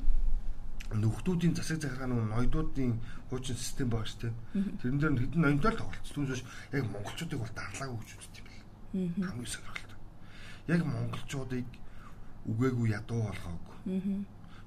нөхдүүдийн 0.96 1.52
засаг 1.56 1.80
захиргааны 1.80 2.16
ноёдуудын 2.32 3.00
хуучин 3.28 3.56
систем 3.56 3.88
байгаа 3.92 4.08
шүү 4.08 4.20
дээ. 4.24 4.32
Тэрэн 4.80 4.98
дээр 5.00 5.20
хэдэн 5.20 5.40
ноёдтой 5.40 5.72
л 5.72 5.80
тоглолцсон. 5.80 6.14
Түүнээс 6.16 6.42
яг 6.72 6.84
монголчуудыг 6.88 7.40
бол 7.40 7.52
дарлаагүй 7.56 7.98
гэж 8.00 8.10
үздэг 8.16 8.44
юм 8.44 8.48
байна. 8.48 9.28
Хамгийн 9.28 9.52
сонирхолтой. 9.52 9.91
Яг 10.68 10.84
монголчуудыг 10.86 11.66
үгээгүй 12.46 12.90
ядуу 12.94 13.22
болгоогүй. 13.30 13.76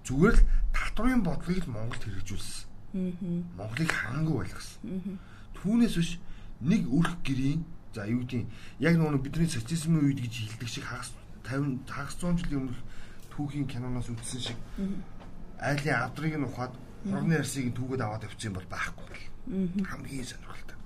Зүгээр 0.05 0.35
л 0.35 0.43
татврын 0.75 1.23
бодлогыг 1.23 1.65
Монголд 1.67 2.03
хэрэгжүүлсэн. 2.03 2.67
Монголыг 3.57 3.91
хангу 3.91 4.39
байлгасан. 4.39 5.19
Түүнээс 5.55 5.95
биш 5.97 6.11
нэг 6.61 6.87
өрх 6.87 7.15
гэрийн 7.23 7.65
за 7.95 8.05
юу 8.07 8.23
гэдэг 8.23 8.47
яг 8.79 8.95
нөгөө 8.99 9.23
бидний 9.23 9.47
социализмын 9.49 10.03
үед 10.07 10.19
гэж 10.23 10.33
хэлдэг 10.55 10.69
шиг 10.69 10.83
хагас 10.87 11.11
50 11.47 11.87
хагас 11.87 12.15
100 12.19 12.43
жилийн 12.43 12.61
өмнөх 12.67 12.81
түүхийн 13.31 13.67
киноноос 13.67 14.09
үзсэн 14.11 14.41
шиг 14.51 14.59
айлын 15.59 15.95
авдрыг 16.03 16.35
нь 16.35 16.47
ухаад 16.47 16.73
хурганы 17.07 17.35
арсыг 17.39 17.71
түүгээд 17.75 18.03
аваад 18.03 18.23
явчихсан 18.27 18.53
бол 18.55 18.67
байхгүй 18.67 19.05
бэл. 19.09 19.25
Хамгийн 19.87 20.25
сонирхолтой. 20.27 20.77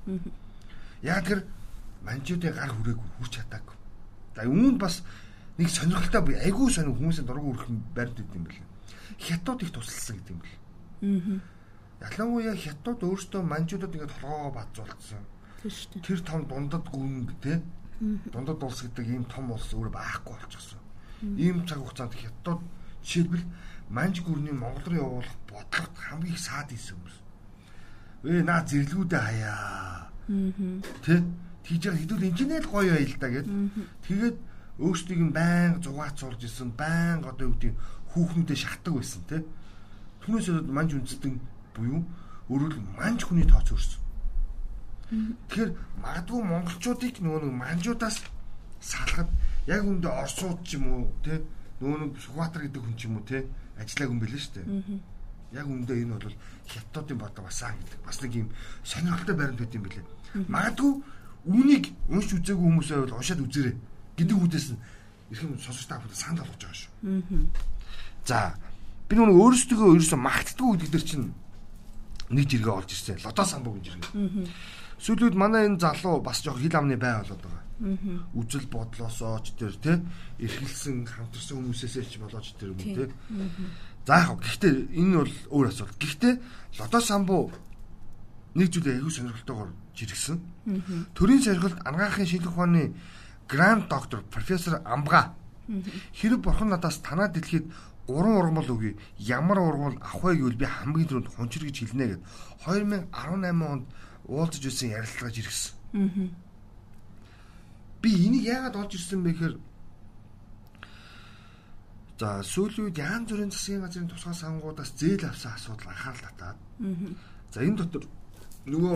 Яг 1.01 1.25
тэр 1.25 1.39
манжуудын 2.05 2.53
гар 2.53 2.71
хүрээгүй 2.73 3.07
хүрч 3.17 3.33
чадаагүй. 3.41 3.75
За 4.39 4.47
өмнө 4.47 4.79
бас 4.79 5.03
нэг 5.59 5.67
сонирхолтой 5.67 6.21
буй 6.23 6.35
айгүй 6.39 6.71
сонир 6.71 6.95
хүмүүсийн 6.95 7.27
дургу 7.27 7.51
өрөх 7.51 7.67
барьд 7.91 8.15
байт 8.15 8.35
юм 8.35 8.47
бэл. 8.47 8.63
Хятад 9.19 9.59
их 9.63 9.71
тусалсан 9.75 10.15
гэдэг 10.15 10.31
юм 10.31 10.39
бэл. 10.39 10.55
Аа. 11.03 12.07
Ялангуяа 12.07 12.55
хятад 12.55 13.03
өөртөө 13.03 13.43
манжуудад 13.43 13.91
ингээд 13.91 14.15
толгоогоо 14.15 14.55
бадзуулсан. 14.55 15.23
Тэр 15.99 16.19
том 16.23 16.47
дундад 16.47 16.87
гүрэн 16.87 17.27
те. 17.43 17.59
Дундад 17.99 18.63
улс 18.63 18.79
гэдэг 18.79 19.05
ийм 19.11 19.25
том 19.27 19.51
улс 19.51 19.75
өөр 19.75 19.91
байхгүй 19.91 20.31
болчихсон. 20.31 20.79
Ийм 21.35 21.67
цаг 21.67 21.83
хугацаанд 21.83 22.15
хятад 22.15 22.63
жишээлбэл 23.03 23.43
манж 23.91 24.23
гүрний 24.23 24.55
Монгол 24.55 24.87
руу 24.87 25.03
явуулах 25.03 25.35
бодлогот 25.51 25.99
хамгийн 25.99 26.31
их 26.31 26.39
саад 26.39 26.71
исэн 26.71 26.95
хүмүүс. 26.95 27.17
Ээ 28.23 28.43
наа 28.47 28.63
зэрлгүүдээ 28.63 29.19
хаяа. 29.19 29.51
Аа. 29.51 30.79
Тэ? 31.03 31.27
Тийж 31.69 31.85
байгаа 31.85 32.01
хэдүүл 32.01 32.29
инженеэр 32.33 32.65
гоё 32.65 32.97
байл 32.97 33.15
та 33.21 33.29
гэд. 33.29 33.47
Тэгээд 34.09 34.37
өөрсдийг 34.81 35.21
нь 35.21 35.35
байн 35.37 35.77
зугаацуулж 35.85 36.41
исэн 36.41 36.73
байн 36.73 37.21
одоо 37.21 37.53
юу 37.53 37.53
гэдэг 37.61 37.77
хүүхнүүдэд 38.09 38.57
шахдаг 38.57 38.93
байсан 38.97 39.21
те. 39.29 39.45
Түүнээс 40.25 40.49
манж 40.65 40.97
үндэстэн 40.97 41.37
буюу 41.77 42.01
өөрөөр 42.49 42.73
манж 42.97 43.21
хүний 43.21 43.45
тооц 43.45 43.69
өрсөн. 43.69 44.01
Тэгэхээр 45.45 45.71
магадгүй 46.01 46.41
монголчуудыг 46.41 47.21
нөгөө 47.21 47.41
нэг 47.45 47.53
манжуудаас 47.53 48.17
салахад 48.81 49.29
яг 49.69 49.85
үндэ 49.85 50.09
орсууд 50.09 50.65
ч 50.65 50.81
юм 50.81 50.89
уу 50.89 51.13
те 51.21 51.45
нөгөө 51.85 51.97
нэг 52.01 52.11
Сүхбаатар 52.17 52.65
гэдэг 52.65 52.81
хүн 52.81 52.97
ч 52.97 53.05
юм 53.05 53.21
уу 53.21 53.25
те 53.29 53.45
ажиллааг 53.77 54.09
юм 54.09 54.21
бэлээ 54.25 54.41
шүү 54.41 54.53
дээ 54.57 54.65
яг 55.53 55.65
үндэ 55.69 55.93
энэ 56.01 56.17
бол 56.17 56.37
хятадын 56.65 57.17
бодлого 57.17 57.49
басаа 57.49 57.73
гэдэг. 57.77 57.99
Бас 58.05 58.17
нэг 58.21 58.33
юм 58.37 58.49
сонирхолтой 58.85 59.35
баримт 59.37 59.61
байт 59.61 59.77
юм 59.77 59.85
бэлээ 59.85 60.05
магадгүй 60.47 60.93
үнийг 61.47 61.93
унш 62.09 62.33
үзээгүй 62.35 62.65
хүмүүс 62.67 62.89
байвал 62.91 63.15
уншаад 63.19 63.43
үзээрэй 63.43 63.75
гэдэг 64.19 64.37
үдээс 64.37 64.67
нь 64.75 64.79
эрхэм 65.31 65.55
сонсогч 65.61 65.87
та 65.87 66.01
бүхэн 66.01 66.19
санал 66.19 66.43
болгож 66.43 66.63
байгаа 66.63 66.79
шүү. 66.79 66.91
За 68.25 68.57
би 69.07 69.13
нүг 69.15 69.31
өөрсдөө 69.31 69.95
ерөөсөө 69.95 70.19
магтдаггүй 70.19 70.75
гэдэг 70.75 70.91
дэр 70.91 71.05
чинь 71.05 71.27
нэг 72.29 72.45
жиргээ 72.49 72.75
олж 72.75 72.89
ирсэн. 72.91 73.23
Лото 73.23 73.43
самбуу 73.45 73.73
гэж 73.79 73.85
жиргээ. 73.87 74.45
Сүүлүүд 74.99 75.35
манай 75.39 75.65
энэ 75.71 75.79
залуу 75.79 76.19
бас 76.19 76.43
жоох 76.43 76.59
хил 76.59 76.75
амны 76.75 76.97
бай 76.99 77.23
болоод 77.23 77.39
байгаа. 77.39 77.63
Үжил 78.35 78.67
бодлосоо 78.67 79.39
ч 79.39 79.55
тэр 79.55 79.73
тий 79.79 79.97
эрхэлсэн 80.43 81.07
хамтарсан 81.07 81.55
хүмүүсээсээ 81.63 82.05
ч 82.05 82.19
болооч 82.19 82.51
тэр 82.59 82.75
юм 82.75 82.79
тий. 82.83 83.07
За 84.03 84.27
яг 84.27 84.43
гэхдээ 84.43 84.91
энэ 84.99 85.15
бол 85.23 85.35
өөр 85.55 85.67
асуудал. 85.71 85.95
Гэхдээ 86.03 86.33
лото 86.83 86.99
самбуу 86.99 87.43
нэг 88.59 88.67
зүйл 88.67 88.91
аягүй 88.91 89.13
сонирхолтойгоор 89.13 89.71
жиргсэн. 89.99 90.39
Төрийн 91.13 91.41
сархилд 91.43 91.77
ангаахын 91.83 92.25
шинжлэх 92.25 92.55
ухааны 92.55 92.93
гранд 93.47 93.89
доктор 93.89 94.23
профессор 94.31 94.81
Амга 94.85 95.35
хэрэг 96.15 96.39
бурхан 96.39 96.69
надаас 96.69 96.97
танаа 97.03 97.27
дэлхийд 97.27 97.67
уран 98.07 98.37
ургамал 98.39 98.69
өгье. 98.71 98.97
Ямар 99.17 99.59
ургамал 99.59 99.97
авах 100.01 100.23
вэ 100.23 100.35
гэвэл 100.39 100.57
би 100.57 100.65
хамгийн 100.65 101.07
түрүүнд 101.07 101.29
хунчир 101.35 101.63
гэж 101.67 101.77
хэлнэ 101.79 102.05
гэд 102.07 102.21
2018 102.65 103.67
онд 103.67 103.85
уулзаж 104.25 104.63
ирсэн 104.65 104.89
ярилцлагаж 104.97 105.37
ирсэн. 105.37 105.73
Би 108.01 108.09
энийг 108.25 108.43
яагаад 108.47 108.75
олж 108.75 108.95
ирсэн 108.95 109.23
бэ 109.23 109.31
гэхээр 109.33 109.55
За 112.19 112.43
сүүлийн 112.43 112.91
үед 112.91 112.99
янз 112.99 113.31
бүрийн 113.31 113.47
засгийн 113.47 113.79
газрын 113.79 114.11
тусгай 114.11 114.35
сангуудаас 114.35 114.91
зээл 114.99 115.23
авсан 115.23 115.55
асуудал 115.55 115.87
анхаарал 115.87 116.19
татаад. 116.27 116.57
За 117.53 117.63
энэ 117.63 117.77
дотор 117.79 118.03
нөгөө 118.69 118.95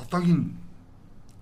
лотогийн 0.00 0.56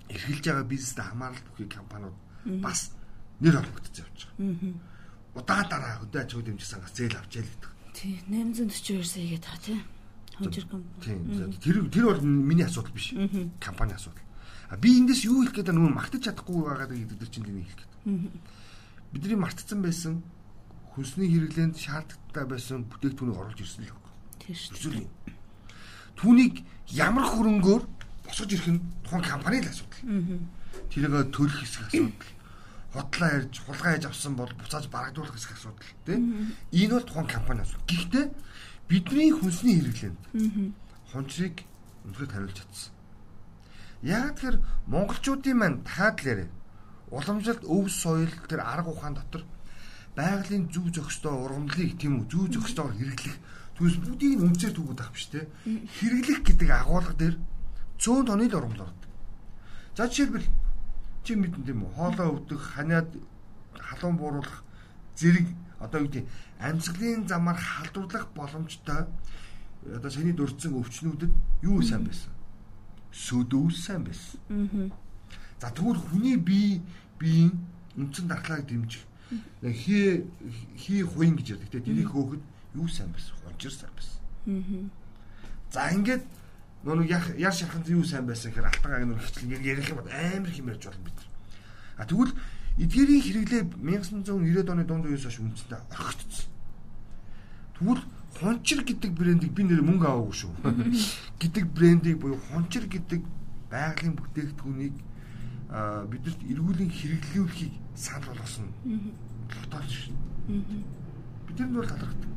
эргэлж 0.09 0.45
байгаа 0.45 0.67
бизнестэй 0.67 1.05
хамаарал 1.05 1.43
бүхий 1.53 1.69
компаниуд 1.69 2.17
бас 2.63 2.93
нэр 3.41 3.61
холбогдож 3.61 3.97
явж 3.99 4.21
байгаа. 4.39 4.75
Удаа 5.35 5.63
дараа 5.69 5.95
хөдөө 6.03 6.21
аж 6.23 6.31
ахуй 6.33 6.45
дэмжих 6.45 6.69
сангаас 6.69 6.95
зээл 6.97 7.19
авч 7.19 7.33
ял 7.39 7.47
гэдэг. 7.47 7.71
Тий 7.95 8.15
842 8.27 9.05
сая 9.05 9.27
гэдэг 9.29 9.45
та 9.45 9.57
тий. 9.63 9.81
Хонжир 10.39 10.67
компани. 10.67 11.05
Тийм. 11.05 11.53
Тэр 11.63 11.77
тэр 11.91 12.05
бол 12.11 12.23
миний 12.23 12.65
асуудал 12.65 12.93
биш. 12.93 13.15
Компани 13.61 13.93
асуудал. 13.95 14.23
А 14.69 14.77
би 14.77 14.99
эндээс 14.99 15.25
юу 15.25 15.43
хэлэх 15.45 15.55
гээд 15.65 15.73
нөгөө 15.73 15.93
магтаж 15.95 16.23
чадахгүй 16.25 16.63
байгаа 16.63 16.89
гэдэг 16.89 17.31
чинь 17.31 17.45
тэнийг 17.45 17.69
хэлэх 17.69 17.89
гээд. 18.05 18.33
Бидний 19.13 19.39
мартцсан 19.39 19.81
байсан 19.83 20.23
хүнсний 20.93 21.31
хэрэглээнд 21.31 21.79
шаардлагатай 21.79 22.45
байсан 22.45 22.85
бүтээгдэхүүнийг 22.91 23.39
оруулж 23.39 23.61
ирсэн 23.63 23.87
л 23.87 23.95
байхгүй. 23.95 24.13
Тийм 24.43 24.57
шүү. 24.59 25.09
Түүнийг 26.19 26.67
ямар 26.91 27.25
хөрөнгөөр 27.31 27.83
босгож 28.27 28.51
ирэх 28.53 28.69
нь 28.75 28.83
тухайн 29.07 29.25
компани 29.25 29.63
л 29.63 29.71
асуудал. 29.71 30.03
Тэрийг 30.91 31.31
төлөх 31.31 31.63
хэсэг 31.63 31.83
асуудал. 31.89 32.31
Хотлоо 32.93 33.29
ярьж, 33.29 33.55
хулгай 33.63 33.93
яаж 33.95 34.05
авсан 34.11 34.35
бол 34.35 34.51
буцааж 34.59 34.91
барагдуулах 34.91 35.35
хэсэг 35.39 35.55
асуудал 35.55 35.93
тийм. 36.05 36.53
Энэ 36.75 36.93
бол 36.99 37.07
тухайн 37.07 37.29
компани 37.31 37.61
асуудал. 37.63 37.87
Гэхдээ 37.87 38.27
бидний 38.89 39.31
хүнсний 39.31 39.79
хэрэглээнд 39.79 40.21
хончрыг 41.13 41.57
өнөхөд 42.05 42.33
хариулж 42.33 42.57
чадсан. 42.59 42.93
Яг 44.03 44.41
тэр 44.41 44.61
монголчуудын 44.87 45.57
маань 45.59 45.83
таадлаарэ 45.85 46.49
уламжлалт 47.11 47.65
өв 47.65 47.89
соёл 47.93 48.33
тэр 48.49 48.61
арга 48.61 48.91
ухаан 48.93 49.15
дотор 49.17 49.43
байгалийн 50.17 50.69
зүв 50.73 50.93
зохистой 50.93 51.33
ургамлыг 51.33 51.99
тийм 51.99 52.21
үү 52.21 52.27
зүв 52.31 52.45
зохистойгоор 52.53 52.97
хэрэглэх 52.97 53.37
түүс 53.79 53.95
бүгдийг 54.03 54.43
үнцээр 54.43 54.75
түгүүд 54.75 55.01
авах 55.01 55.15
биш 55.15 55.31
те 55.31 55.47
хэрэглэх 55.63 56.43
гэдэг 56.43 56.69
агуулга 56.75 57.15
дээр 57.15 57.37
100 57.95 58.27
тонны 58.27 58.51
л 58.51 58.59
ургамал 58.59 58.91
ордог. 58.91 59.11
За 59.95 60.11
жишээлбэл 60.11 60.51
чи 61.23 61.39
мэдэн 61.39 61.63
тийм 61.63 61.87
үү 61.87 61.95
хоолоо 61.95 62.43
өвдөх 62.43 62.59
ханиад 62.75 63.07
халуун 63.79 64.19
бууруулах 64.19 64.67
зэрэг 65.15 65.47
одоо 65.79 66.03
юу 66.03 66.11
гэдэг 66.11 66.27
амьсгалын 66.59 67.29
замаар 67.31 67.59
халдварлах 67.59 68.27
боломжтой 68.35 69.07
одоо 69.87 70.11
саний 70.11 70.35
дурдсан 70.35 70.75
өвчнүүдэд 70.75 71.33
юу 71.63 71.79
сайн 71.83 72.03
байсан? 72.03 72.35
Сөдөө 73.15 73.71
сайн 73.71 74.03
байсан. 74.03 74.43
Аа. 74.51 74.91
За 75.63 75.71
тэгвэл 75.71 76.03
хүний 76.03 76.35
бие 76.35 76.83
биеийн 77.19 77.55
үндсэн 77.95 78.27
дархлааг 78.27 78.67
дэмжих 78.67 79.03
хий 79.63 80.25
хий 80.77 81.03
хуин 81.03 81.37
гэж 81.37 81.59
ярьдаг 81.59 81.83
тэрийг 81.85 82.11
хөөхөд 82.11 82.43
юу 82.79 82.89
сайн 82.89 83.11
байсан 83.11 83.35
хончир 83.43 83.73
сайн 83.75 83.93
байсан. 83.99 84.91
За 85.75 85.91
ингээд 85.91 86.25
нөгөө 86.87 87.11
яар 87.43 87.55
шарханд 87.55 87.91
юу 87.91 88.05
сайн 88.07 88.27
байсан 88.27 88.55
гэхээр 88.55 88.71
алтан 88.71 88.93
агийн 88.95 89.19
хчлэг 89.19 89.67
ярих 89.67 89.91
юм 89.91 89.99
бол 89.99 90.09
амар 90.15 90.53
хэм 90.55 90.71
ярьж 90.71 90.85
болно 90.87 91.05
бид. 91.05 91.19
А 91.99 92.07
тэгвэл 92.07 92.33
эдгээрийн 92.79 93.23
хэрэглээ 93.27 93.63
1990-ад 93.83 94.71
оны 94.71 94.85
дунд 94.87 95.11
үеэс 95.11 95.27
хойш 95.27 95.43
үндсэндээ 95.43 95.81
орхигдсон. 95.91 96.49
Тэгвэл 97.75 98.03
хончир 98.39 98.81
гэдэг 98.87 99.13
брендийг 99.19 99.53
би 99.53 99.63
нэр 99.67 99.83
мөнгө 99.83 100.07
аваагүй 100.07 100.37
шүү. 100.39 100.53
гэдэг 101.43 101.65
брендийг 101.75 102.23
буюу 102.23 102.39
хончир 102.55 102.87
гэдэг 102.87 103.27
байгалийн 103.67 104.15
бүтээгдэхүүнийг 104.15 104.97
бидэрт 106.09 106.41
эргүүлэн 106.47 106.91
хэрэглүүлэхийг 106.95 107.75
санал 107.99 108.31
болгосон. 108.31 108.71
Тогтоолж 109.51 109.91
шин. 109.91 110.17
Бид 110.47 111.59
нар 111.59 111.83
бол 111.83 111.91
талархдаг. 111.91 112.28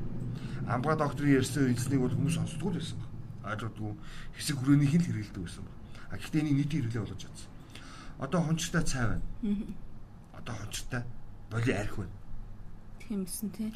Амгаа 0.72 0.96
докторын 0.96 1.36
ярьсан 1.36 1.76
эзнийг 1.76 2.02
бол 2.02 2.16
хүмүүс 2.16 2.36
сонсдгүй 2.40 2.72
байсан 2.80 2.98
баг. 3.04 3.12
Ааждгүй 3.44 3.92
хэсэг 4.40 4.56
хүрээнийх 4.56 4.96
нь 4.96 5.06
хэрэгэлдэг 5.06 5.44
байсан 5.44 5.64
баг. 5.68 5.76
А 6.10 6.16
гэхдээ 6.16 6.42
энийг 6.42 6.58
нийтийн 6.64 6.82
хэрэглээ 6.88 7.04
болгож 7.04 7.22
чадсан. 7.22 7.50
Одоо 8.24 8.40
хончтой 8.42 8.84
цай 8.88 9.04
байна. 9.12 9.26
Одоо 10.32 10.56
хончтой 10.56 11.02
боли 11.52 11.72
арх 11.76 11.96
байна. 12.00 12.16
Тимсэн 13.04 13.50
тий. 13.52 13.70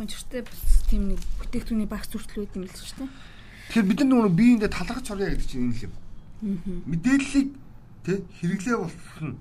Хончтой 0.00 0.42
бас 0.48 0.62
тийм 0.88 1.12
нэг 1.12 1.20
бүтээгдэхүүний 1.44 1.88
багц 1.88 2.08
хүртэл 2.16 2.48
үүд 2.48 2.56
юм 2.56 2.64
л 2.64 2.72
шүү 2.72 3.04
дээ. 3.04 3.10
Тэгэхээр 3.68 3.88
бид 3.92 4.00
нар 4.00 4.08
нөгөө 4.08 4.32
биеиндээ 4.32 4.70
талархаж 4.72 5.04
сурья 5.04 5.28
гэдэг 5.28 5.48
чинь 5.48 5.68
энэ 5.68 5.76
л 5.76 5.84
юм. 5.86 5.94
Мэдээллийг 6.88 7.48
Тэ 8.08 8.24
хэрэглээ 8.40 8.76
болох 8.80 9.20
нь 9.20 9.36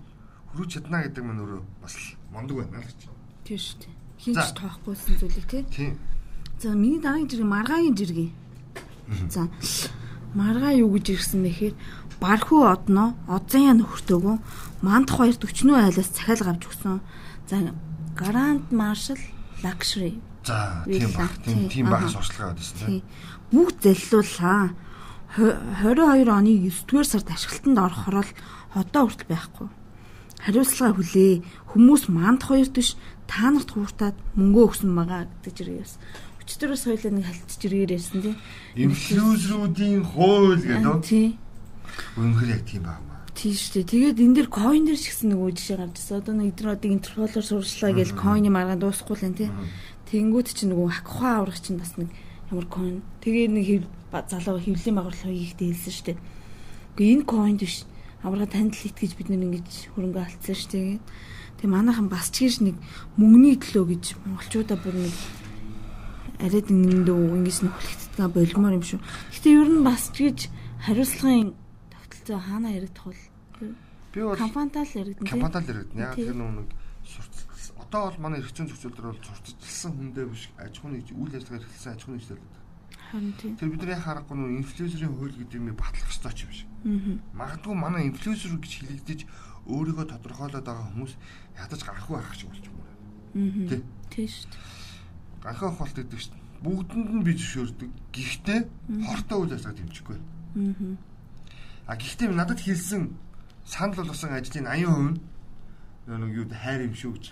хөрөж 0.52 0.70
чадна 0.76 1.00
гэдэг 1.00 1.24
маань 1.24 1.40
өөрөө 1.40 1.64
бас 1.80 1.96
мондөг 2.36 2.68
байна 2.68 2.84
л 2.84 2.90
гэж. 2.90 3.00
Тийм 3.48 3.60
шүү 3.64 3.78
дээ. 3.80 3.96
Хинч 4.20 4.48
тоохгүй 4.60 4.96
зүйлийг 4.98 5.48
тий. 5.48 5.64
Тийм. 5.72 5.94
За 6.60 6.74
миний 6.74 6.98
дараагийн 6.98 7.30
жиргээ 7.30 7.54
маргагийн 7.54 7.96
жиргээ. 7.96 8.30
За 9.30 9.46
маргаа 10.34 10.74
юу 10.74 10.90
гэж 10.98 11.14
ирсэн 11.14 11.46
нэхээр 11.46 11.78
бархуу 12.18 12.66
одноо 12.66 13.14
одзын 13.30 13.78
нөхөртөөгөө 13.78 14.36
манд 14.82 15.10
хоёрт 15.14 15.46
өчнөө 15.46 15.78
айлаас 15.78 16.10
цахиал 16.18 16.42
гавж 16.50 16.66
өгсөн. 16.66 16.98
За 17.46 17.58
Grand 18.18 18.66
Marshal 18.74 19.22
Luxury. 19.62 20.18
За 20.50 20.82
тийм 20.86 21.14
баг 21.14 21.32
тийм 21.46 21.70
тийм 21.70 21.86
баг 21.94 22.10
сурчлагаа 22.10 22.58
байсан 22.58 22.78
тийм. 22.82 23.04
Бүгд 23.54 23.78
заллууллаа. 23.86 24.74
22 25.38 26.26
оны 26.26 26.54
9-р 26.66 27.06
сард 27.06 27.30
ашиглалтанд 27.30 27.78
орох 27.78 28.02
хорол 28.10 28.32
одоо 28.74 29.04
хүртэл 29.06 29.30
байхгүй. 29.30 29.68
Хариуцлага 30.42 30.98
хүлээ. 30.98 31.46
Хүмүүс 31.70 32.10
манд 32.10 32.42
хоёрт 32.50 32.74
биш 32.74 32.98
та 33.28 33.52
нарт 33.52 33.76
хууртаад 33.76 34.18
мөнгө 34.40 34.62
өгсөн 34.72 34.96
байгаа 34.96 35.28
гэдэг 35.44 35.54
зэрэг 35.54 35.78
яасан. 35.84 36.02
44 36.48 36.80
соёлыг 36.80 37.14
нэг 37.14 37.26
халтж 37.28 37.62
иргээр 37.68 37.96
ярьсан 38.00 38.24
тийм. 38.24 38.36
Инфлюенсеруудын 38.80 40.02
хууль 40.08 40.64
гэдэг. 40.64 41.04
Тийм. 41.04 41.36
Үнэхээр 42.16 42.52
яг 42.56 42.64
тийм 42.64 42.84
байна 42.88 43.08
тийм 43.38 43.54
шүү 43.54 43.86
дээ. 43.86 43.92
Тэгээд 43.94 44.18
энэ 44.18 44.36
дэр 44.42 44.50
coin 44.50 44.82
дэр 44.90 44.98
шигсэн 44.98 45.30
нөгөө 45.30 45.50
жишээ 45.54 45.78
гарчсан. 45.78 46.18
Одоо 46.26 46.34
нэг 46.34 46.58
дэр 46.58 46.74
одоо 46.74 46.90
интерполоор 46.90 47.46
сурчлаа 47.46 47.94
гэж 47.94 48.10
coin-ы 48.18 48.50
маргаа 48.50 48.82
дуусахгүй 48.82 49.14
л 49.14 49.28
энэ 49.30 49.40
тий. 49.46 49.50
Тэнгүүд 50.10 50.48
чинь 50.58 50.74
нөгөө 50.74 50.90
хакхаа 51.06 51.46
аврах 51.46 51.62
чинь 51.62 51.78
бас 51.78 51.94
нэг 52.02 52.10
ямар 52.50 52.66
coin. 52.66 53.06
Тэгээд 53.22 53.54
нэг 53.54 53.68
залуу 54.10 54.58
хөвлийн 54.58 54.98
маграл 54.98 55.22
хоёрыг 55.22 55.54
дээлсэн 55.54 55.94
шүү 55.94 56.06
дээ. 56.10 56.18
Үгүй 56.98 57.08
энэ 57.14 57.30
coin 57.30 57.56
биш. 57.62 57.86
Аврага 58.26 58.50
танил 58.50 58.74
итгэж 58.74 59.14
бид 59.14 59.30
нэг 59.30 59.42
ингэж 59.46 59.94
хөрөнгө 59.94 60.18
алдсан 60.18 60.58
шүү 60.58 60.72
дээ. 60.74 60.98
Тэгээд 61.62 61.76
манайхан 61.78 62.10
бас 62.10 62.34
ч 62.34 62.50
гэж 62.50 62.66
нэг 62.66 62.76
мөнгөний 63.22 63.62
төлөө 63.62 63.86
гэж 63.94 64.04
монголчуудаа 64.26 64.78
бүр 64.82 64.98
нэг 64.98 65.14
арайд 66.42 66.68
ингэндөө 66.70 67.20
ингэж 67.38 67.58
нөхлөгддөг 67.66 68.32
болмоор 68.34 68.78
юм 68.78 68.86
шүү. 68.86 69.00
Гэтэ 69.34 69.48
ер 69.58 69.70
нь 69.72 69.86
бас 69.86 70.04
ч 70.14 70.18
гэж 70.30 70.40
хариуцлагын 70.86 71.54
тогтолцоо 71.90 72.40
хаана 72.40 72.70
яригдах 72.78 73.06
бол 73.10 73.74
би 74.14 74.20
бол 74.22 74.38
компанитал 74.38 74.86
яригдана 74.86 75.26
тийм. 75.26 75.42
Компанитал 75.42 75.74
яригдана. 75.74 76.02
Яг 76.02 76.16
тэр 76.16 76.36
нэг 76.38 76.70
одоо 77.88 78.12
бол 78.12 78.20
манай 78.20 78.40
эрх 78.44 78.52
зүйн 78.52 78.68
зөвшөөрлөөр 78.68 79.16
бол 79.16 79.26
сурталчилсан 79.26 79.92
хүндээ 79.96 80.26
биш 80.28 80.44
аж 80.60 80.76
ахуйн 80.78 81.00
үйл 81.00 81.36
ажиллагаа 81.40 81.60
эрхэлсэн 81.64 81.94
аж 81.96 82.02
ахуйн 82.04 82.18
нэгжлэлүүд 82.20 82.56
Харин 83.12 83.34
тийм. 83.40 83.56
Тэр 83.56 83.72
бидний 83.72 83.96
харахгүй 83.96 84.36
нөө 84.36 84.60
инфлюенсерийн 84.60 85.16
хууль 85.16 85.32
гэдэг 85.32 85.56
юм 85.56 85.72
батлах 85.80 86.12
ёстой 86.12 86.34
ч 86.36 86.44
юм 86.44 86.52
шиг. 86.52 86.68
Магадгүй 87.32 87.76
манай 87.76 88.12
инфлюенсер 88.12 88.52
гэж 88.60 88.74
хэлэгдэж 88.84 89.20
өөрийгөө 89.72 90.06
тодорхойлоод 90.12 90.68
байгаа 90.68 90.92
хүмүүс 90.92 91.14
ядаж 91.56 91.82
гарахгүй 91.88 92.16
байх 92.20 92.36
шиг 92.36 92.52
болж 92.52 92.66
байна. 92.68 92.96
Тий. 93.72 93.82
Тийм 94.12 94.28
шүү 94.28 94.48
дээ. 94.52 94.87
Ганхаа 95.48 95.72
холт 95.72 95.96
гэдэг 95.96 96.12
дээ. 96.12 96.36
Бүгдэнд 96.60 97.10
нь 97.16 97.24
би 97.24 97.32
зөвшөөрдөг. 97.40 97.92
Гэхдээ 98.12 98.60
хортой 99.08 99.38
үйл 99.40 99.56
ажиллагаа 99.56 99.80
дэмжихгүй. 99.80 100.18
А 101.88 101.96
гэхдээ 101.96 102.28
надад 102.36 102.60
хэлсэн 102.60 103.16
санал 103.64 104.04
болгосон 104.04 104.36
ажлын 104.36 104.68
80% 104.68 106.12
нь 106.12 106.20
нэг 106.20 106.32
юу 106.36 106.46
хайр 106.52 106.92
юм 106.92 106.96
шүү 107.00 107.16
гэж. 107.16 107.26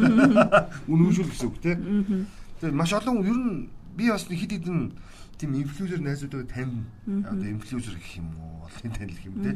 Үнэмшүүл 0.88 1.28
гэсэн 1.28 1.48
үг 1.52 1.58
тийм. 1.60 2.24
Тэгэхээр 2.56 2.72
маш 2.72 2.92
олон 2.96 3.20
ер 3.20 3.36
нь 3.36 3.68
би 3.96 4.08
бас 4.08 4.24
хэд 4.24 4.52
хэдэн 4.56 4.96
тийм 5.38 5.52
инфлюенсер 5.60 6.00
найзуудаа 6.00 6.44
тань 6.44 6.84
одоо 7.04 7.48
инфлюенсер 7.48 7.96
гэх 7.96 8.16
юм 8.16 8.32
уу 8.40 8.64
олонний 8.64 8.96
танил 8.96 9.20
юм 9.24 9.36
те 9.44 9.52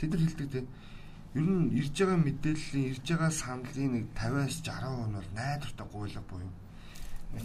тэд 0.00 0.10
нар 0.12 0.20
хэлдэг 0.20 0.48
те 0.52 0.60
ер 1.36 1.44
нь 1.44 1.72
ирж 1.72 1.96
байгаа 1.96 2.20
мэдээллийн 2.20 2.90
ирж 2.92 3.04
байгаа 3.08 3.32
саналын 3.32 3.92
нэг 3.92 4.04
50-аас 4.12 4.60
60% 4.60 5.08
нь 5.08 5.16
бол 5.16 5.30
найдвартай 5.36 5.86
гуйлга 5.92 6.22
буюу 6.28 6.52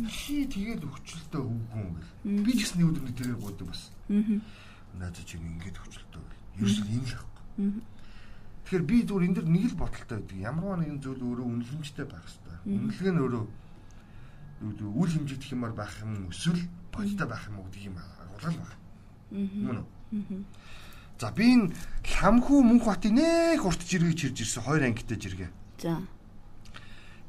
чи 0.10 0.46
тэгээд 0.48 0.84
өвчлөлтөө 0.86 1.42
өггүй 1.42 1.84
гэл 2.26 2.44
би 2.46 2.52
ч 2.56 2.60
гэсэн 2.66 2.86
өдөр 2.88 3.04
нэг 3.06 3.16
тэрээр 3.18 3.40
гуйдаг 3.40 3.68
бас. 3.68 3.92
Найзаа 4.08 5.26
чи 5.26 5.36
ингэж 5.38 5.76
өвчлөлтөө 5.82 6.22
гэл 6.22 6.66
ерөөсөө 6.66 6.86
энэ 6.92 7.08
л 7.08 7.16
ахгүй. 7.20 7.44
Тэгэхээр 8.62 8.84
би 8.88 8.98
зүгээр 9.04 9.26
энэ 9.28 9.36
дэр 9.42 9.48
нэг 9.52 9.66
л 9.72 9.80
бодолтой 9.82 10.18
байдаг. 10.22 10.38
Ямар 10.38 10.78
нэгэн 10.80 11.00
зүйл 11.02 11.22
өөрөө 11.22 11.48
үнэлэмжтэй 11.50 12.06
байх 12.06 12.24
хэрэгтэй 12.24 12.52
үнэлгээ 12.66 13.14
нь 13.14 13.22
өөрөө 13.26 13.46
үл 14.62 15.10
хэмжигдэх 15.10 15.54
юмар 15.58 15.74
байх 15.74 15.98
юм 16.06 16.30
эсвэл 16.30 16.62
бодтой 16.94 17.28
байх 17.28 17.50
юм 17.50 17.58
уу 17.58 17.66
гэдэг 17.74 17.90
юм 17.90 17.98
агуулгал 17.98 18.58
байна. 18.62 18.78
Мөн 19.34 19.78
үү? 19.82 20.46
За 21.18 21.34
би 21.34 21.46
энэ 21.58 21.74
ламхүү 22.22 22.60
мөнх 22.62 22.86
батын 22.86 23.18
нэх 23.18 23.66
урт 23.66 23.82
жиргэж 23.82 24.30
ирж 24.30 24.38
ирсэн 24.46 24.62
хоёр 24.62 24.86
ангитай 24.86 25.18
жиргээ. 25.18 25.50
За. 25.82 25.98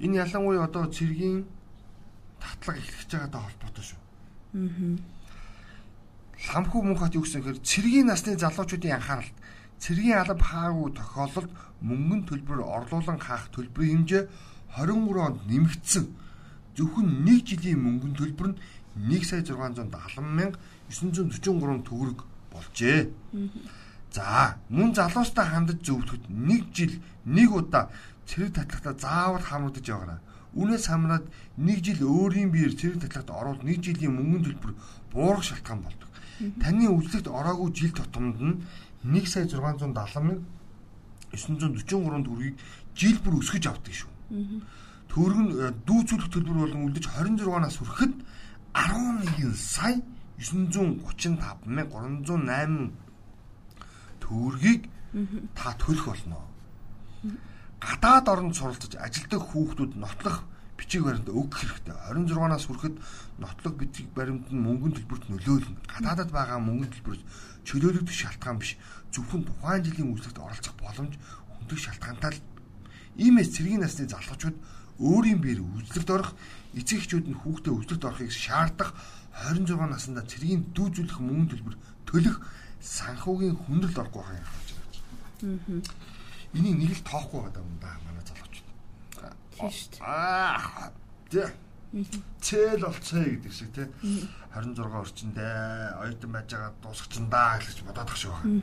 Энэ 0.04 0.20
ялангуяа 0.20 0.68
одоо 0.68 0.92
цэргийн 0.92 1.48
татлага 2.42 2.78
эхлэж 2.82 3.10
байгаатай 3.14 3.40
холбоотой 3.46 3.84
шүү. 3.86 4.00
Аа. 4.58 5.12
Ламхүү 6.42 6.80
мөнх 6.82 7.00
бат 7.06 7.14
юу 7.14 7.22
гэсэн 7.22 7.42
хэрэг 7.46 7.62
цэргийн 7.62 8.10
насны 8.10 8.34
залуучуудын 8.34 8.98
анхааралд 8.98 9.36
цэргийн 9.78 10.18
алба 10.18 10.42
хаагүй 10.42 10.90
тохиолдолд 10.98 11.50
мөнгөн 11.86 12.22
төлбөр 12.26 12.60
орлуулан 12.66 13.18
хаах 13.22 13.46
төлбөрийн 13.54 14.06
хэмжээ 14.06 14.22
23 14.74 15.26
онд 15.26 15.38
нэмэгдсэн 15.46 16.04
зөвхөн 16.76 17.08
1 17.26 17.46
жилийн 17.46 17.80
мөнгөний 17.82 18.18
төлбөр 18.18 18.48
нь 18.50 18.58
1 18.96 19.22
сая 19.22 19.42
670 19.46 20.22
мянга 20.22 20.58
943 20.90 21.86
төгрөг 21.88 22.18
болжээ. 22.52 23.10
За 24.12 24.56
мөн 24.68 24.94
залуустай 24.94 25.46
хандаж 25.46 25.78
зөвлөхөд 25.86 26.26
1 26.28 26.74
жил 26.76 26.94
1 27.24 27.48
удаа 27.54 27.90
цэрэг 28.26 28.52
татлагтаа 28.54 28.94
заавал 28.98 29.42
хамрагдаж 29.42 29.86
яваарай. 29.88 30.20
Үнээс 30.52 30.84
хамраад 30.92 31.24
1 31.56 31.80
жил 31.80 32.00
өөрийн 32.04 32.52
биеэр 32.52 32.76
цэрэг 32.76 33.00
татлагт 33.08 33.30
оруулах 33.32 33.64
1 33.64 33.80
жилийн 33.80 34.12
мөнгөний 34.12 34.52
төлбөр 34.52 34.72
буурах 35.12 35.44
шалтгаан 35.48 35.80
болдог. 35.80 36.08
Таны 36.60 36.92
үзлэгт 36.92 37.28
ороогүй 37.28 37.72
жил 37.72 37.92
тутамд 37.96 38.36
нь 38.36 38.60
1 39.04 39.26
сая 39.26 39.48
670 39.48 39.88
мянга 39.96 40.44
943 41.32 41.88
төгрөгийг 41.88 42.56
жил 42.92 43.16
бүр 43.24 43.40
өсгөж 43.40 43.64
авдаг 43.72 43.94
шүү. 43.96 44.10
Төгрөг 45.08 45.40
нь 45.40 45.52
дүүцүүлэх 45.88 46.28
төлбөр 46.28 46.58
болон 46.68 46.84
үлдэж 46.88 47.04
26-наас 47.08 47.76
хүрэхэд 47.80 48.14
11 48.76 49.56
сая 49.56 50.00
935 50.36 51.64
мянга 51.64 51.96
308 52.04 52.92
төгрөгийг 54.20 54.88
та 55.54 55.72
төлөх 55.80 56.06
болно. 56.12 56.40
Гадаад 57.82 58.26
оронд 58.30 58.54
суралцж 58.54 58.94
ажилдах 58.94 59.42
хүүхдүүд 59.50 59.98
нотлох 59.98 60.46
бичиг 60.78 61.02
баримт 61.02 61.28
өгөх 61.28 61.58
хэрэгтэй. 61.58 61.94
26-наас 62.14 62.64
хүрэхэд 62.70 62.96
нотлох 63.42 63.74
бичиг 63.74 64.06
баримт 64.14 64.46
нь 64.54 64.62
мөнгөний 64.62 65.02
төлбөрт 65.02 65.26
нөлөөлнө. 65.26 65.82
Гадаадад 65.90 66.30
байгаа 66.30 66.62
мөнгөний 66.62 66.94
төлбөрөөр 66.94 67.22
чөлөөлөгдөх 67.66 68.14
шалтгаан 68.14 68.58
биш. 68.62 68.78
Зөвхөн 69.10 69.42
тухайн 69.46 69.82
жилийн 69.82 70.14
үйлчлэгт 70.14 70.38
оролцох 70.38 70.74
боломж 70.78 71.14
хөндлөх 71.58 71.80
шалтгаантай 71.82 72.30
л 72.38 72.42
иймээс 73.18 73.50
цэргийн 73.50 73.82
насны 73.82 74.06
залуучууд 74.06 74.56
өөрийн 75.02 75.40
биеэр 75.42 75.60
үйлчлэгт 75.62 76.10
орох, 76.10 76.32
эцэг 76.78 77.02
эхчүүд 77.02 77.26
нь 77.28 77.40
хүүхдээ 77.42 77.72
үйлчлэгт 77.74 78.06
орохыг 78.06 78.30
шаардах 78.30 78.94
26 79.42 79.74
наснда 79.90 80.22
цэргийн 80.22 80.70
дүүжүүлэх 80.76 81.18
мөнгөний 81.18 81.50
төлбөр 81.50 81.76
төлөх 82.06 82.36
санхүүгийн 82.80 83.56
хүндрэл 83.58 84.00
орохгүй 84.00 84.22
байгаа 84.22 84.38
юм 84.38 84.50
гэж 84.54 84.68
байна. 84.70 86.21
Энийг 86.52 86.76
нэг 86.78 86.92
л 86.96 87.04
тоохгүй 87.08 87.40
байгаа 87.42 87.62
юм 87.64 87.76
да 87.80 87.90
манай 88.04 88.24
залуучууд. 88.28 88.68
Тийм 89.56 89.70
шүү 89.72 89.88
дээ. 89.96 90.04
Аа. 90.04 90.92
Цэл 92.40 92.80
болцоо 92.84 93.20
гэдэг 93.24 93.52
шиг 93.52 93.70
тий 93.76 93.86
26 94.52 94.80
орчиндээ 94.80 95.96
оюутан 96.00 96.30
байж 96.32 96.48
байгаа 96.52 96.72
дуусчихандаа 96.82 97.60
гэж 97.60 97.78
бодоод 97.84 98.08
тах 98.08 98.16
шиг 98.16 98.32
байна. 98.32 98.60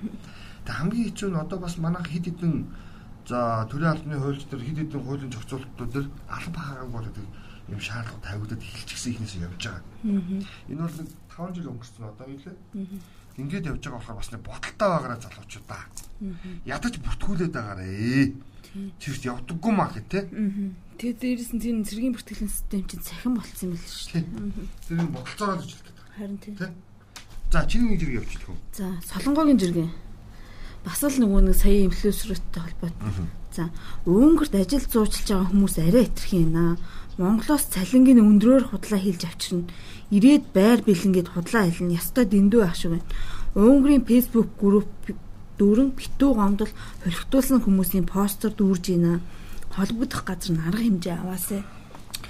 Тэг 0.65 0.75
хамгийн 0.75 1.05
хэцүү 1.13 1.29
нь 1.29 1.41
одоо 1.41 1.59
бас 1.61 1.77
манайх 1.77 2.09
хид 2.09 2.25
хідэн 2.29 2.69
за 3.29 3.65
төрийн 3.69 3.93
албаны 3.93 4.17
хуульч 4.17 4.43
төр 4.49 4.61
хид 4.65 4.77
хідэн 4.81 5.01
хуулийн 5.05 5.29
зохицуулалтууд 5.33 5.91
төр 5.93 6.05
алба 6.29 6.59
хаагааг 6.61 6.89
болоод 6.89 7.17
юм 7.69 7.79
шаардлага 7.79 8.25
тавигдаад 8.25 8.61
эхэлчихсэн 8.65 9.11
ихнээс 9.13 9.35
явж 9.45 9.61
байгаа. 9.61 9.85
Энэ 10.69 10.81
бол 10.81 10.97
нэг 10.97 11.09
5 11.29 11.53
жил 11.55 11.69
өнгөрсөн 11.69 12.05
одоо 12.09 12.25
юу 12.33 12.41
лээ? 12.41 12.57
Ингээд 13.39 13.71
явж 13.71 13.83
байгаа 13.87 13.99
болохоор 14.03 14.19
бас 14.19 14.31
нэг 14.35 14.41
боталтай 14.43 14.87
байгаараа 14.91 15.19
залуучуудаа. 15.23 15.83
Ядаж 16.67 16.93
бүртгүүлээд 16.99 17.53
байгаарэ. 17.55 18.35
Тэрт 18.99 19.23
явдаггүй 19.23 19.71
маа 19.73 19.89
гэх 19.95 20.05
тээ. 20.11 20.27
Тэгээд 20.99 21.19
дээрээс 21.23 21.51
нь 21.55 21.63
тийм 21.63 21.87
цэргийн 21.87 22.13
бүртгэлийн 22.13 22.51
систем 22.51 22.83
чинь 22.83 22.99
цахим 22.99 23.39
болцсон 23.39 23.71
юм 23.71 23.79
л 23.79 23.87
шүү 23.87 24.19
дээ. 24.19 24.27
Тэр 24.83 24.99
нь 24.99 25.13
бодолцоороо 25.15 25.57
л 25.57 25.63
ижил 25.63 25.79
гэдэг. 25.87 26.05
Харин 26.19 26.37
тийм. 26.43 26.55
За 27.49 27.65
чиний 27.65 27.97
зэрэг 27.97 28.27
юм. 28.45 28.57
За 28.75 28.85
солонгогийн 29.07 29.57
жиргэн. 29.57 29.89
Бас 30.85 31.03
л 31.03 31.19
нөгөө 31.19 31.41
нэг 31.49 31.55
сая 31.55 31.85
инфлюенсертэй 31.87 32.61
холбоотой. 32.63 33.27
За 33.51 33.69
өнгөрт 34.05 34.53
ажил 34.55 34.85
зуучилж 34.85 35.27
байгаа 35.27 35.49
хүмүүс 35.51 35.75
арай 35.81 36.05
хэтэрхий 36.07 36.45
наа. 36.45 36.77
Монголоос 37.19 37.67
цалингийн 37.73 38.23
өндрөөр 38.23 38.71
худлаа 38.71 38.99
хийлж 39.01 39.27
авчирна. 39.27 39.67
Ирээд 40.13 40.55
байр 40.55 40.79
бэлэнгээд 40.87 41.35
худлаа 41.35 41.67
хэлнэ. 41.67 41.99
Ястай 41.99 42.25
дэндүү 42.29 42.61
ах 42.63 42.79
шиг 42.79 42.95
байна. 42.95 43.09
Өнгөрийн 43.59 44.07
Facebook 44.07 44.55
групп 44.55 44.87
дөрөн 45.59 45.91
битүү 45.91 46.31
гомдол 46.39 46.71
холигтуулсан 47.03 47.59
хүмүүсийн 47.59 48.07
постэр 48.07 48.55
дүүрж 48.55 48.85
байна. 48.95 49.19
Холбогдох 49.75 50.23
газар 50.23 50.55
нь 50.55 50.63
арга 50.63 50.79
хэмжээ 50.79 51.15
аваасай. 51.19 51.61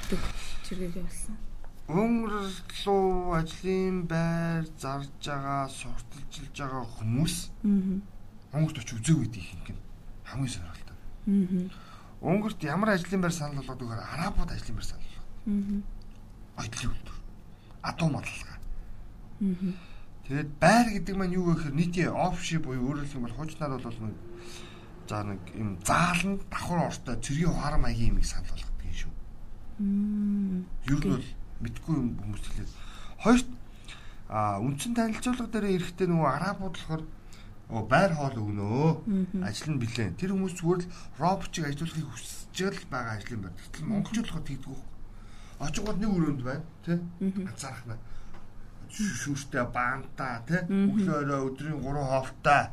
гэдэг 0.10 0.22
чиргээ 0.66 1.06
болсон. 1.06 1.36
Өнгөрлөө 1.90 3.38
ажлын 3.38 3.98
байр 4.10 4.66
зарж 4.82 5.10
байгаа, 5.26 5.70
сурталчилж 5.70 6.56
байгаа 6.58 6.86
хүмүүс 6.98 7.36
Өнгөрт 8.54 8.82
очиж 8.82 8.98
үзээгүй 8.98 9.28
их 9.38 9.54
юм 9.70 9.78
хамгийн 10.26 10.54
сонирхолтой. 10.54 10.98
Өнгөрт 12.22 12.60
ямар 12.64 12.90
ажлын 12.96 13.22
байр 13.22 13.34
санал 13.34 13.62
болгоод 13.62 13.84
өгөөр 13.86 14.02
арабууд 14.02 14.52
ажлын 14.52 14.78
байр 14.78 14.88
санал 14.90 15.06
болгоо. 15.06 15.82
Ойдлын 16.60 16.92
үйлдвэр. 16.92 17.20
Адуу 17.86 18.10
модлолгаа. 18.10 18.58
Тэгээд 20.30 20.50
байр 20.62 20.88
гэдэг 20.94 21.16
маань 21.18 21.38
юу 21.38 21.54
гэхээр 21.54 21.74
нийтийн 21.74 22.14
офши 22.14 22.60
буюу 22.62 22.94
өөрөөр 22.94 23.08
хэлбэл 23.10 23.38
хуучнаар 23.38 23.82
бол 23.82 24.14
за 25.10 25.24
нэг 25.26 25.42
юм 25.58 25.80
заалан 25.82 26.38
давхар 26.54 26.86
ортой 26.86 27.16
цэргийн 27.18 27.50
ухаан 27.50 27.82
маягийн 27.82 28.14
юмыг 28.14 28.26
санал 28.30 28.54
болгодог 28.54 28.86
юм 28.86 28.94
шүү. 28.94 29.12
Ер 30.86 31.02
нь 31.02 31.10
бол 31.10 31.30
мэдгүй 31.66 31.96
юм 31.98 32.10
хүмүүс 32.20 32.44
хэлээд 32.46 32.72
хоёрт 33.26 33.50
а 34.30 34.62
үндсэн 34.62 34.94
танилцуулга 34.94 35.50
дээр 35.50 35.66
эрэхтэй 35.82 36.06
нөгөө 36.06 36.30
арабууд 36.30 36.76
болохоор 36.78 37.04
оо 37.70 37.86
байр 37.86 38.12
хоол 38.18 38.38
өгнөө. 38.42 38.90
Ажил 39.46 39.78
нь 39.78 39.82
билээ. 39.82 40.18
Тэр 40.18 40.34
хүмүүс 40.34 40.58
зүгээр 40.58 40.82
л 40.82 40.92
роботчиг 41.22 41.66
ажиллахыг 41.70 42.08
хүсэж 42.10 42.58
л 42.74 42.90
байгаа 42.90 43.14
ажлын 43.22 43.42
байр. 43.46 43.54
Гэтэл 43.54 43.86
монголчууд 43.86 44.26
болохоор 44.26 44.48
тэгдэг. 44.50 44.82
Очгоод 45.60 45.98
нэг 46.02 46.10
өрөөнд 46.10 46.42
байна, 46.42 46.66
тий? 46.82 46.98
Анзаарахна. 47.22 47.96
Шүүштэй 48.90 49.66
баанта, 49.70 50.42
тий? 50.50 50.62
Өглөөрөө 50.66 51.40
өдрийн 51.46 51.78
3 51.78 52.10
хоолтой 52.10 52.64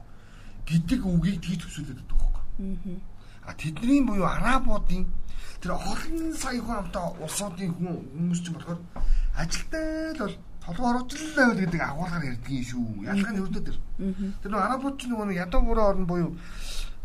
гэдэг 0.64 1.00
үгийг 1.04 1.38
тэгж 1.44 1.60
төсөөлөд 1.66 1.98
байдаг 2.00 2.16
байхгүй. 2.16 2.98
А 3.46 3.52
тэдний 3.54 4.00
буюу 4.02 4.26
арабуудын 4.26 5.06
тэр 5.60 5.76
олон 5.78 6.32
сая 6.34 6.58
хүн 6.58 6.78
амтаа 6.82 7.14
улсуудын 7.22 7.70
хүмүүс 7.76 8.40
ч 8.42 8.50
болохоор 8.50 8.80
ажилтай 9.36 10.16
л 10.16 10.20
бол 10.24 10.36
толгой 10.66 10.90
оруулж 10.90 11.12
байвал 11.36 11.58
гэдэг 11.62 11.80
агуулгаар 11.80 12.24
ярьдгийн 12.26 12.64
шүү. 12.66 13.06
Ялгаа 13.06 13.32
нь 13.32 13.42
өрдөө 13.46 13.62
тэр. 13.62 13.78
Тэр 14.42 14.50
нэг 14.50 14.62
арабууд 14.66 14.96
ч 14.98 15.06
нөгөө 15.06 15.38
ядуу 15.38 15.62
бүрээ 15.62 15.86
орн 15.86 16.06
буюу 16.10 16.30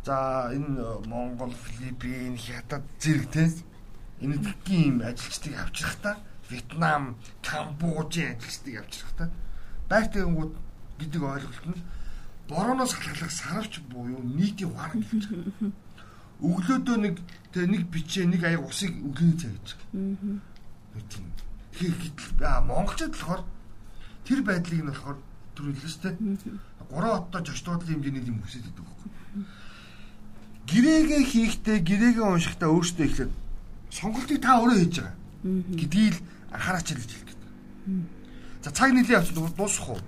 за 0.01 0.49
энэ 0.49 1.05
Монгол, 1.05 1.53
Филиппин, 1.53 2.37
Хятад 2.41 2.81
зэрэг 2.97 3.29
те 3.29 3.53
энэ 4.17 4.41
дэлхийн 4.41 4.97
юм 4.97 5.05
ажилчдыг 5.05 5.53
авчрахтаа 5.61 6.17
Вьетнам, 6.49 7.21
Камбожийн 7.45 8.33
ажилчдыг 8.33 8.81
авчрахтаа 8.81 9.29
байртайгууд 9.89 10.53
гэдэг 10.97 11.21
ойлголт 11.21 11.65
нь 11.69 11.85
борооноос 12.49 12.93
халахлах 12.97 13.31
сарвч 13.31 13.73
буюу 13.93 14.25
нийтийн 14.25 14.73
ухаан 14.73 15.05
гэж 15.05 15.23
байна. 15.29 15.69
Өглөөдөө 16.41 16.97
нэг 16.97 17.15
тэг 17.53 17.69
нэг 17.69 17.83
бичээ 17.93 18.25
нэг 18.25 18.41
аяг 18.41 18.65
усыг 18.65 18.89
өглөөний 18.89 19.37
цай 19.37 19.53
гэж. 19.53 19.67
Аа. 19.93 20.41
Тийм 21.13 21.29
Тэгэхээр 21.81 22.45
аа 22.45 22.61
монголчууд 22.61 23.13
болохоор 23.17 23.43
тэр 24.25 24.39
байдлыг 24.45 24.81
нь 24.85 24.89
болохоор 24.93 25.17
төрүүлсэн 25.57 25.89
шүү 25.89 26.01
дээ. 26.05 26.15
Гурван 26.91 27.17
оттой 27.17 27.41
жочдуудлын 27.41 27.89
хэмжээний 27.97 28.29
юм 28.29 28.39
хүсэж 28.45 28.69
идэг 28.69 28.85
байхгүй. 28.85 29.09
Гэрээгээ 30.69 31.23
хийхдээ 31.25 31.77
гэрээгээ 31.81 32.27
уншихтаа 32.27 32.69
өөртөө 32.69 33.05
ихлээр 33.07 33.31
сонголтыг 33.89 34.39
та 34.43 34.59
өөрөө 34.59 34.77
хийж 34.77 34.95
байгаа 35.01 35.15
гэдгийг 35.79 36.15
л 36.15 36.23
анхаараач 36.53 36.87
л 36.91 37.01
гэж 37.01 37.11
хэлдэг. 37.17 37.39
За 38.61 38.69
цаг 38.71 38.91
нийлээ 38.93 39.17
явчих 39.17 39.35
дуусах 39.35 39.89
уу? 39.89 40.01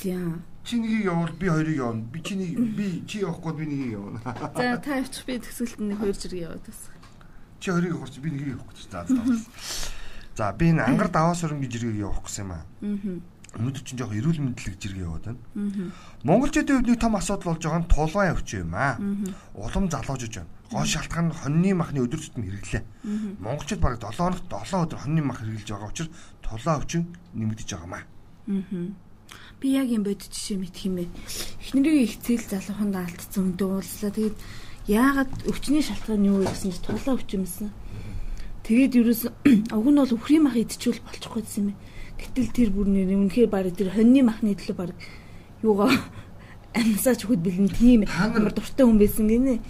За. 0.00 0.16
Чи 0.64 0.76
нэгийг 0.80 1.04
явуул 1.04 1.32
би 1.36 1.46
хоёрыг 1.48 1.76
явна. 1.76 2.02
Би 2.12 2.20
чиний 2.22 2.56
би 2.56 3.04
чи 3.06 3.20
явахгүй 3.20 3.52
би 3.58 3.64
нэгийг 3.66 3.92
явна. 3.92 4.20
За 4.56 4.78
та 4.80 4.98
явчих 5.02 5.26
би 5.26 5.36
төгсгөлт 5.36 5.80
нэг 5.84 5.98
хоёр 6.00 6.16
зэрэг 6.16 6.40
яваад 6.48 6.64
бас. 6.64 6.80
Чи 7.60 7.70
хоёрыг 7.70 7.92
хурц 7.98 8.16
би 8.18 8.30
нэгийг 8.30 8.56
явахгүй. 8.56 8.74
За 8.88 9.04
за. 9.04 9.97
За 10.38 10.52
би 10.52 10.70
энэ 10.70 10.86
ангар 10.86 11.10
даваа 11.10 11.34
сурангийн 11.34 11.66
жиргэг 11.66 11.98
явах 11.98 12.22
гэсэн 12.22 12.46
юм 12.46 12.52
аа. 12.54 12.62
Өнөөдөр 13.58 13.82
чинь 13.82 13.98
жоох 13.98 14.14
эрүүл 14.14 14.38
мэндэлэг 14.38 14.78
жиргээ 14.78 15.02
яваад 15.02 15.24
байна. 15.34 15.42
Монголчуудын 16.22 16.78
хувьд 16.78 16.90
нэг 16.94 17.00
том 17.02 17.18
асуудал 17.18 17.58
болж 17.58 17.62
байгаа 17.66 17.82
нь 17.82 17.90
тулгаан 17.90 18.30
явч 18.38 18.48
юм 18.54 18.70
аа. 18.70 18.94
Улам 19.58 19.90
залуужж 19.90 20.30
байна. 20.38 20.52
Гол 20.70 20.86
шалтгаан 20.86 21.26
нь 21.26 21.34
хоньны 21.34 21.70
махны 21.74 21.98
өдөр 22.06 22.22
тутам 22.22 22.46
хэрэглээ. 22.46 22.84
Монголчууд 23.42 23.82
бараг 23.82 23.98
7 23.98 24.14
хоногт 24.14 24.46
7 24.46 24.86
өдөр 24.86 24.98
хоньны 25.02 25.22
мах 25.26 25.42
хэрэглэж 25.42 25.68
байгаа 25.74 25.90
учраас 25.90 26.10
тулаан 26.38 26.78
өвчин 26.86 27.02
нэмэгдэж 27.34 27.68
байгаа 27.74 27.90
маа. 27.90 28.04
Аа. 28.46 28.94
Би 29.58 29.66
яг 29.74 29.90
юм 29.90 30.06
бодит 30.06 30.30
жишээ 30.30 30.62
мэдх 30.62 30.86
юм 30.86 31.02
бэ. 31.02 31.04
Эхнэрийн 31.66 32.06
их 32.06 32.14
зээл 32.22 32.46
залууханд 32.46 32.94
алдсан 32.94 33.58
өндөө 33.58 33.68
уулзлаа. 33.82 34.14
Тэгээд 34.14 34.38
яагаад 34.86 35.32
өвчний 35.50 35.82
шалтгаан 35.82 36.22
юу 36.30 36.46
гэсэн 36.46 36.70
чинь 36.70 36.84
тулаан 36.86 37.18
өвчмөсөн. 37.18 37.68
Тэгээд 38.68 39.00
ерөөс 39.00 39.22
уг 39.80 39.86
нь 39.88 39.96
бол 39.96 40.12
өхрийн 40.12 40.44
мах 40.44 40.60
идчихвэл 40.60 41.00
болчихгүй 41.00 41.40
гэсэн 41.40 41.72
юм. 41.72 41.76
Гэтэл 42.20 42.52
тэр 42.52 42.68
бүр 42.68 42.92
нэр 42.92 43.16
үнэхээр 43.16 43.48
баг 43.48 43.72
тэр 43.72 43.96
хоньны 43.96 44.20
махны 44.20 44.52
төлөө 44.52 44.76
баг 44.76 44.92
юугаа 45.64 45.88
амьсаач 46.76 47.24
хөхд 47.24 47.40
бэлэн 47.40 47.72
тийм 47.72 48.04
амар 48.12 48.52
дуртай 48.52 48.84
хүн 48.84 49.00
байсан 49.00 49.24
гинэ. 49.24 49.64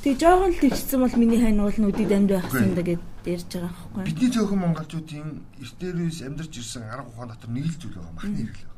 Тэгээ 0.00 0.16
жоохон 0.16 0.56
л 0.56 0.60
төвчсөн 0.64 1.00
бол 1.04 1.16
миний 1.20 1.40
хань 1.44 1.60
уул 1.60 1.76
нүдэд 1.76 2.08
амьд 2.08 2.30
байх 2.32 2.48
юм 2.56 2.72
да 2.72 2.82
гэд 2.88 3.02
ярьж 3.28 3.52
байгаа 3.52 3.68
байхгүй. 3.68 4.04
Бидний 4.08 4.30
цөөхөн 4.32 4.60
монголчуудын 4.64 5.28
эртнэрээс 5.60 6.18
амьдарч 6.24 6.52
ирсэн 6.56 6.88
арга 6.88 7.12
ухаан 7.12 7.28
дотор 7.28 7.52
нэг 7.52 7.68
л 7.68 7.76
зүйл 7.76 8.00
байгаа 8.00 8.16
махны 8.16 8.48
байгаа. 8.48 8.72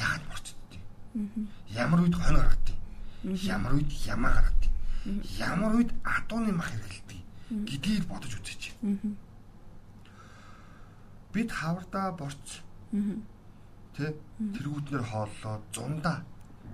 Яагаад 0.00 0.24
морчдгийг? 0.32 0.82
Ямар 1.76 2.00
үед 2.00 2.16
хонь 2.16 2.40
гаргадгийг? 2.40 2.78
Ямар 3.44 3.72
үед 3.76 3.90
ямаа 4.08 4.32
гаргадгийг? 4.32 4.72
Ямар 5.36 5.72
үед 5.76 5.90
адууны 6.08 6.52
мах 6.56 6.72
хэрэгэлдэг 6.72 7.07
гэдгийг 7.50 8.04
бодож 8.08 8.32
үзээч. 8.38 8.76
Бид 11.32 11.50
хавардаа 11.52 12.12
борц. 12.12 12.62
Тэ 13.96 14.14
тэргүүднэр 14.38 15.04
хооллоо 15.04 15.56
зундаа 15.74 16.24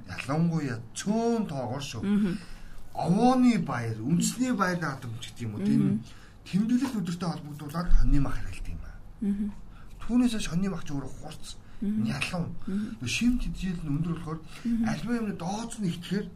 ялангуяа 0.08 0.78
цөөн 0.94 1.46
тоогоор 1.48 1.82
шүү. 1.82 2.02
Овооны 2.94 3.58
баяр, 3.58 3.98
үндэсний 3.98 4.52
баяр 4.54 4.78
наадамч 4.78 5.34
гэдэг 5.34 5.46
юм 5.46 5.54
уу 5.54 5.66
тийм 5.66 5.82
тэмдэглэл 6.46 7.00
өдөртөө 7.00 7.30
холбогдуулаад 7.30 7.88
хоньны 7.90 8.20
мах 8.20 8.38
хэрэгэлдэг 8.38 8.74
юм 8.76 8.84
аа. 8.84 8.98
Түүнээс 10.04 10.38
шоньны 10.38 10.68
мах 10.70 10.84
ч 10.86 10.92
өөрөө 10.94 11.12
хурц, 11.24 11.56
нялан. 11.80 12.54
Шим 13.02 13.40
тэжээл 13.40 13.82
нь 13.82 13.92
өндөр 13.98 14.14
болохоор 14.14 14.40
альва 14.86 15.12
юмны 15.18 15.34
дооц 15.34 15.80
нь 15.80 15.88
ихтгэхээр 15.90 16.26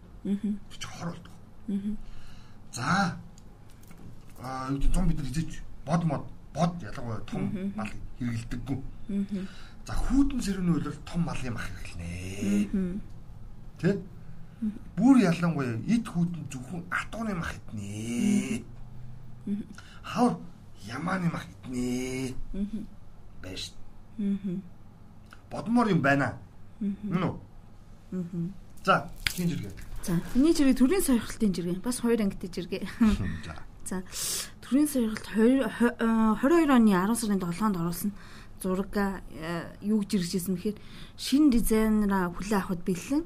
ч 0.72 0.82
хор 0.82 1.14
болдог. 1.14 1.34
За 2.72 3.20
аа 4.42 4.70
юу 4.70 4.90
том 4.92 5.08
бид 5.08 5.18
нар 5.18 5.26
хизээч 5.26 5.62
бод 5.86 6.04
мод 6.04 6.24
бод 6.54 6.72
ялангуяа 6.82 7.20
том 7.26 7.42
мал 7.76 7.90
хэрэгэлдэггүй. 8.18 8.78
За 9.86 9.92
хүүтэн 9.94 10.40
сэрүүний 10.42 10.74
үйлрэл 10.74 11.00
том 11.04 11.22
малын 11.24 11.54
мах 11.54 11.66
хэрэглэнэ. 11.66 13.00
Тэ? 13.80 13.98
Бүр 14.96 15.16
ялангуяа 15.22 15.78
эд 15.86 16.06
хүүтэн 16.06 16.44
зөвхөн 16.50 16.82
атууны 16.90 17.34
мах 17.34 17.54
иднэ. 17.56 18.64
Хавар 20.02 20.36
ямааны 20.86 21.30
мах 21.30 21.46
иднэ. 21.46 22.34
Бэж. 23.42 23.72
Бодмоор 25.50 25.88
юм 25.88 26.02
байна. 26.02 26.36
Нү. 26.80 27.38
За, 28.84 29.10
хин 29.30 29.48
жиргээ. 29.48 29.72
За, 30.02 30.20
миний 30.34 30.54
жиргээ 30.54 30.74
төрийн 30.74 31.02
сойрхолтын 31.02 31.54
жиргээ. 31.54 31.80
Бас 31.82 32.00
хоёр 32.00 32.20
ангитай 32.22 32.50
жиргээ. 32.50 32.88
За. 33.46 33.54
За, 33.88 34.02
төрийн 34.60 34.84
сойрхолт 34.84 35.24
22 35.32 36.68
оны 36.68 36.92
10 36.92 37.16
сарын 37.16 37.40
7-нд 37.40 37.80
оруулсан 37.80 38.12
зураг 38.60 38.92
юу 39.80 40.04
гэж 40.04 40.10
иржсэн 40.20 40.60
бэхээр 40.60 40.76
шин 41.16 41.48
дизайнера 41.48 42.28
хүлээ 42.28 42.60
авахд 42.60 42.84
бэлэн 42.84 43.24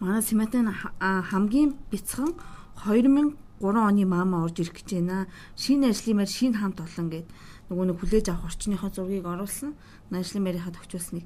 манай 0.00 0.20
Симатын 0.20 0.68
хамгийн 1.00 1.72
бяцхан 1.88 2.36
2003 2.84 3.32
оны 3.64 4.04
мама 4.04 4.44
орж 4.44 4.60
ирэх 4.60 4.76
гэж 4.84 5.00
байна. 5.00 5.24
Шинэ 5.56 5.88
ажлын 5.94 6.20
мэр 6.20 6.28
шинэ 6.28 6.58
хамт 6.60 6.84
олон 6.84 7.08
гэд 7.08 7.28
нөгөө 7.72 7.84
нэг 7.88 7.96
хүлээж 8.04 8.26
авах 8.28 8.52
орчныхоо 8.52 8.90
зургийг 8.92 9.24
оруулсан. 9.24 9.72
Ажлын 10.12 10.44
мэрийнхаа 10.44 10.74
төвчүүлснийг. 10.74 11.24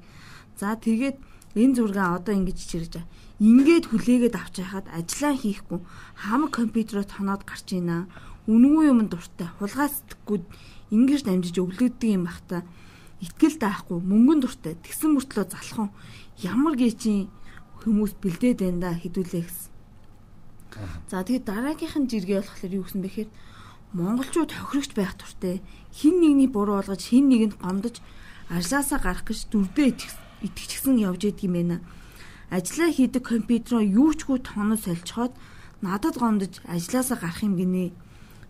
За 0.55 0.79
тэгээд 0.79 1.17
энэ 1.57 1.75
зургаа 1.75 2.15
одоо 2.21 2.37
ингэж 2.37 2.59
чирж 2.63 2.93
байгаа. 2.95 3.09
Ингээд 3.41 3.85
хүлээгээд 3.89 4.35
авч 4.37 4.55
яхад 4.61 4.85
ажиллаа 4.93 5.33
хийхгүй 5.35 5.79
хамаг 6.15 6.51
компьютероо 6.53 7.03
тоноод 7.03 7.43
гарч 7.43 7.73
ийна. 7.73 8.05
Үнгүй 8.49 8.89
юм 8.89 9.05
дуртай 9.05 9.47
хулгайцдаггүй 9.61 10.41
ингэж 10.89 11.21
дамжиж 11.21 11.55
өглөгдөг 11.61 12.09
юм 12.09 12.25
бахта 12.25 12.65
итгэл 13.21 13.61
даахгүй 13.61 14.01
мөнгөн 14.01 14.41
дуртай 14.41 14.73
тэгсэн 14.73 15.13
мөртлөө 15.13 15.45
залхан 15.53 15.93
ямар 16.41 16.73
гээчийн 16.73 17.29
хүмүүс 17.85 18.17
бэлдээд 18.17 18.59
байна 18.65 18.79
да 18.89 18.89
хэдүүлээ 18.97 19.43
гэсэн. 19.45 19.69
За 21.13 21.21
тэгээд 21.21 21.45
дараагийнх 21.45 21.95
нь 22.01 22.09
жиргээ 22.09 22.41
болохоор 22.41 22.73
юу 22.73 22.83
гэсэн 22.89 23.01
бэхээр 23.05 23.29
монголчууд 23.93 24.51
хохирогч 24.53 24.91
байх 24.97 25.13
туртай 25.17 25.61
хин 25.93 26.21
нэгний 26.21 26.49
буруу 26.49 26.81
болгож 26.81 27.01
хин 27.05 27.29
нэгэнд 27.29 27.55
гомдож 27.61 28.01
ажлаасаа 28.49 28.99
гарах 29.01 29.25
гэж 29.25 29.49
дүрдээ 29.49 29.93
итгэчихсэн 30.45 30.97
явж 31.01 31.21
идэг 31.25 31.45
юм 31.49 31.53
байна. 31.53 31.77
Ажлаа 32.49 32.89
хийдэг 32.93 33.23
компьютероо 33.25 33.81
юучгүй 33.81 34.41
тонос 34.45 34.85
солилцоход 34.85 35.33
надад 35.81 36.15
гомдож 36.21 36.61
ажлаасаа 36.65 37.17
гарах 37.17 37.41
юм 37.41 37.57
гинэ. 37.57 37.93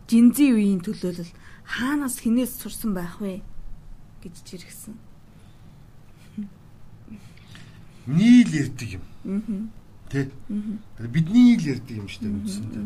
Жинзийн 0.10 0.58
үеийн 0.58 0.82
төлөөлөл 0.82 1.30
хаанаас 1.70 2.18
хинээс 2.26 2.58
сурсан 2.58 2.98
байх 2.98 3.22
вэ 3.22 3.46
гэж 4.26 4.36
жиргсэн. 4.42 4.98
Нийл 8.18 8.50
ярддаг 8.50 8.90
юм. 8.98 9.70
Тэ. 10.10 10.34
Бидний 10.98 11.54
ил 11.54 11.78
ярддаг 11.78 11.94
юм 11.94 12.10
шүү 12.10 12.26
дээ 12.26 12.34
үндсэндээ. 12.42 12.86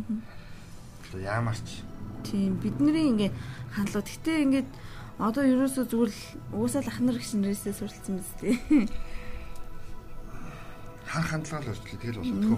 Одоо 1.07 1.19
яамарч. 1.23 1.67
Тийм 2.27 2.59
бидний 2.59 3.07
ингээ 3.15 3.31
хандлага. 3.71 4.03
Гэтэ 4.03 4.43
ингээд 4.43 4.69
одоо 5.15 5.43
ерөөсөө 5.47 5.88
зүгээр 5.88 6.12
л 6.12 6.21
уусаал 6.59 6.91
ах 6.91 6.99
нар 6.99 7.15
гэх 7.15 7.31
нэрээсээ 7.39 7.71
суралцсан 7.71 8.19
биз 8.19 8.31
дээ. 8.43 8.59
Хар 11.13 11.26
хандлага 11.30 11.62
л 11.62 11.69
өөрчлөлт 11.69 12.02
тэгэл 12.02 12.19
болоодгоо. 12.26 12.58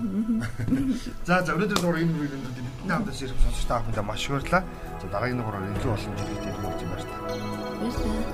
За 1.28 1.44
за 1.44 1.52
өнөөдөр 1.60 1.76
дугаар 1.76 2.00
энэ 2.00 2.16
үргэлжлэн 2.16 2.56
бидний 2.56 2.88
хамтаас 2.88 3.20
ирэх 3.20 3.40
сонсогч 3.44 3.68
та 3.68 3.84
бүхэндээ 3.84 4.06
маш 4.08 4.24
их 4.24 4.32
баярлалаа. 4.32 4.64
За 4.96 5.06
дараагийн 5.12 5.40
дугаараар 5.44 5.76
илүү 5.76 5.92
олон 5.92 6.16
зүйлүүд 6.16 6.48
ярих 6.48 6.62
гэж 6.64 6.82
байна. 6.88 6.96
Баярлалаа. 6.96 8.25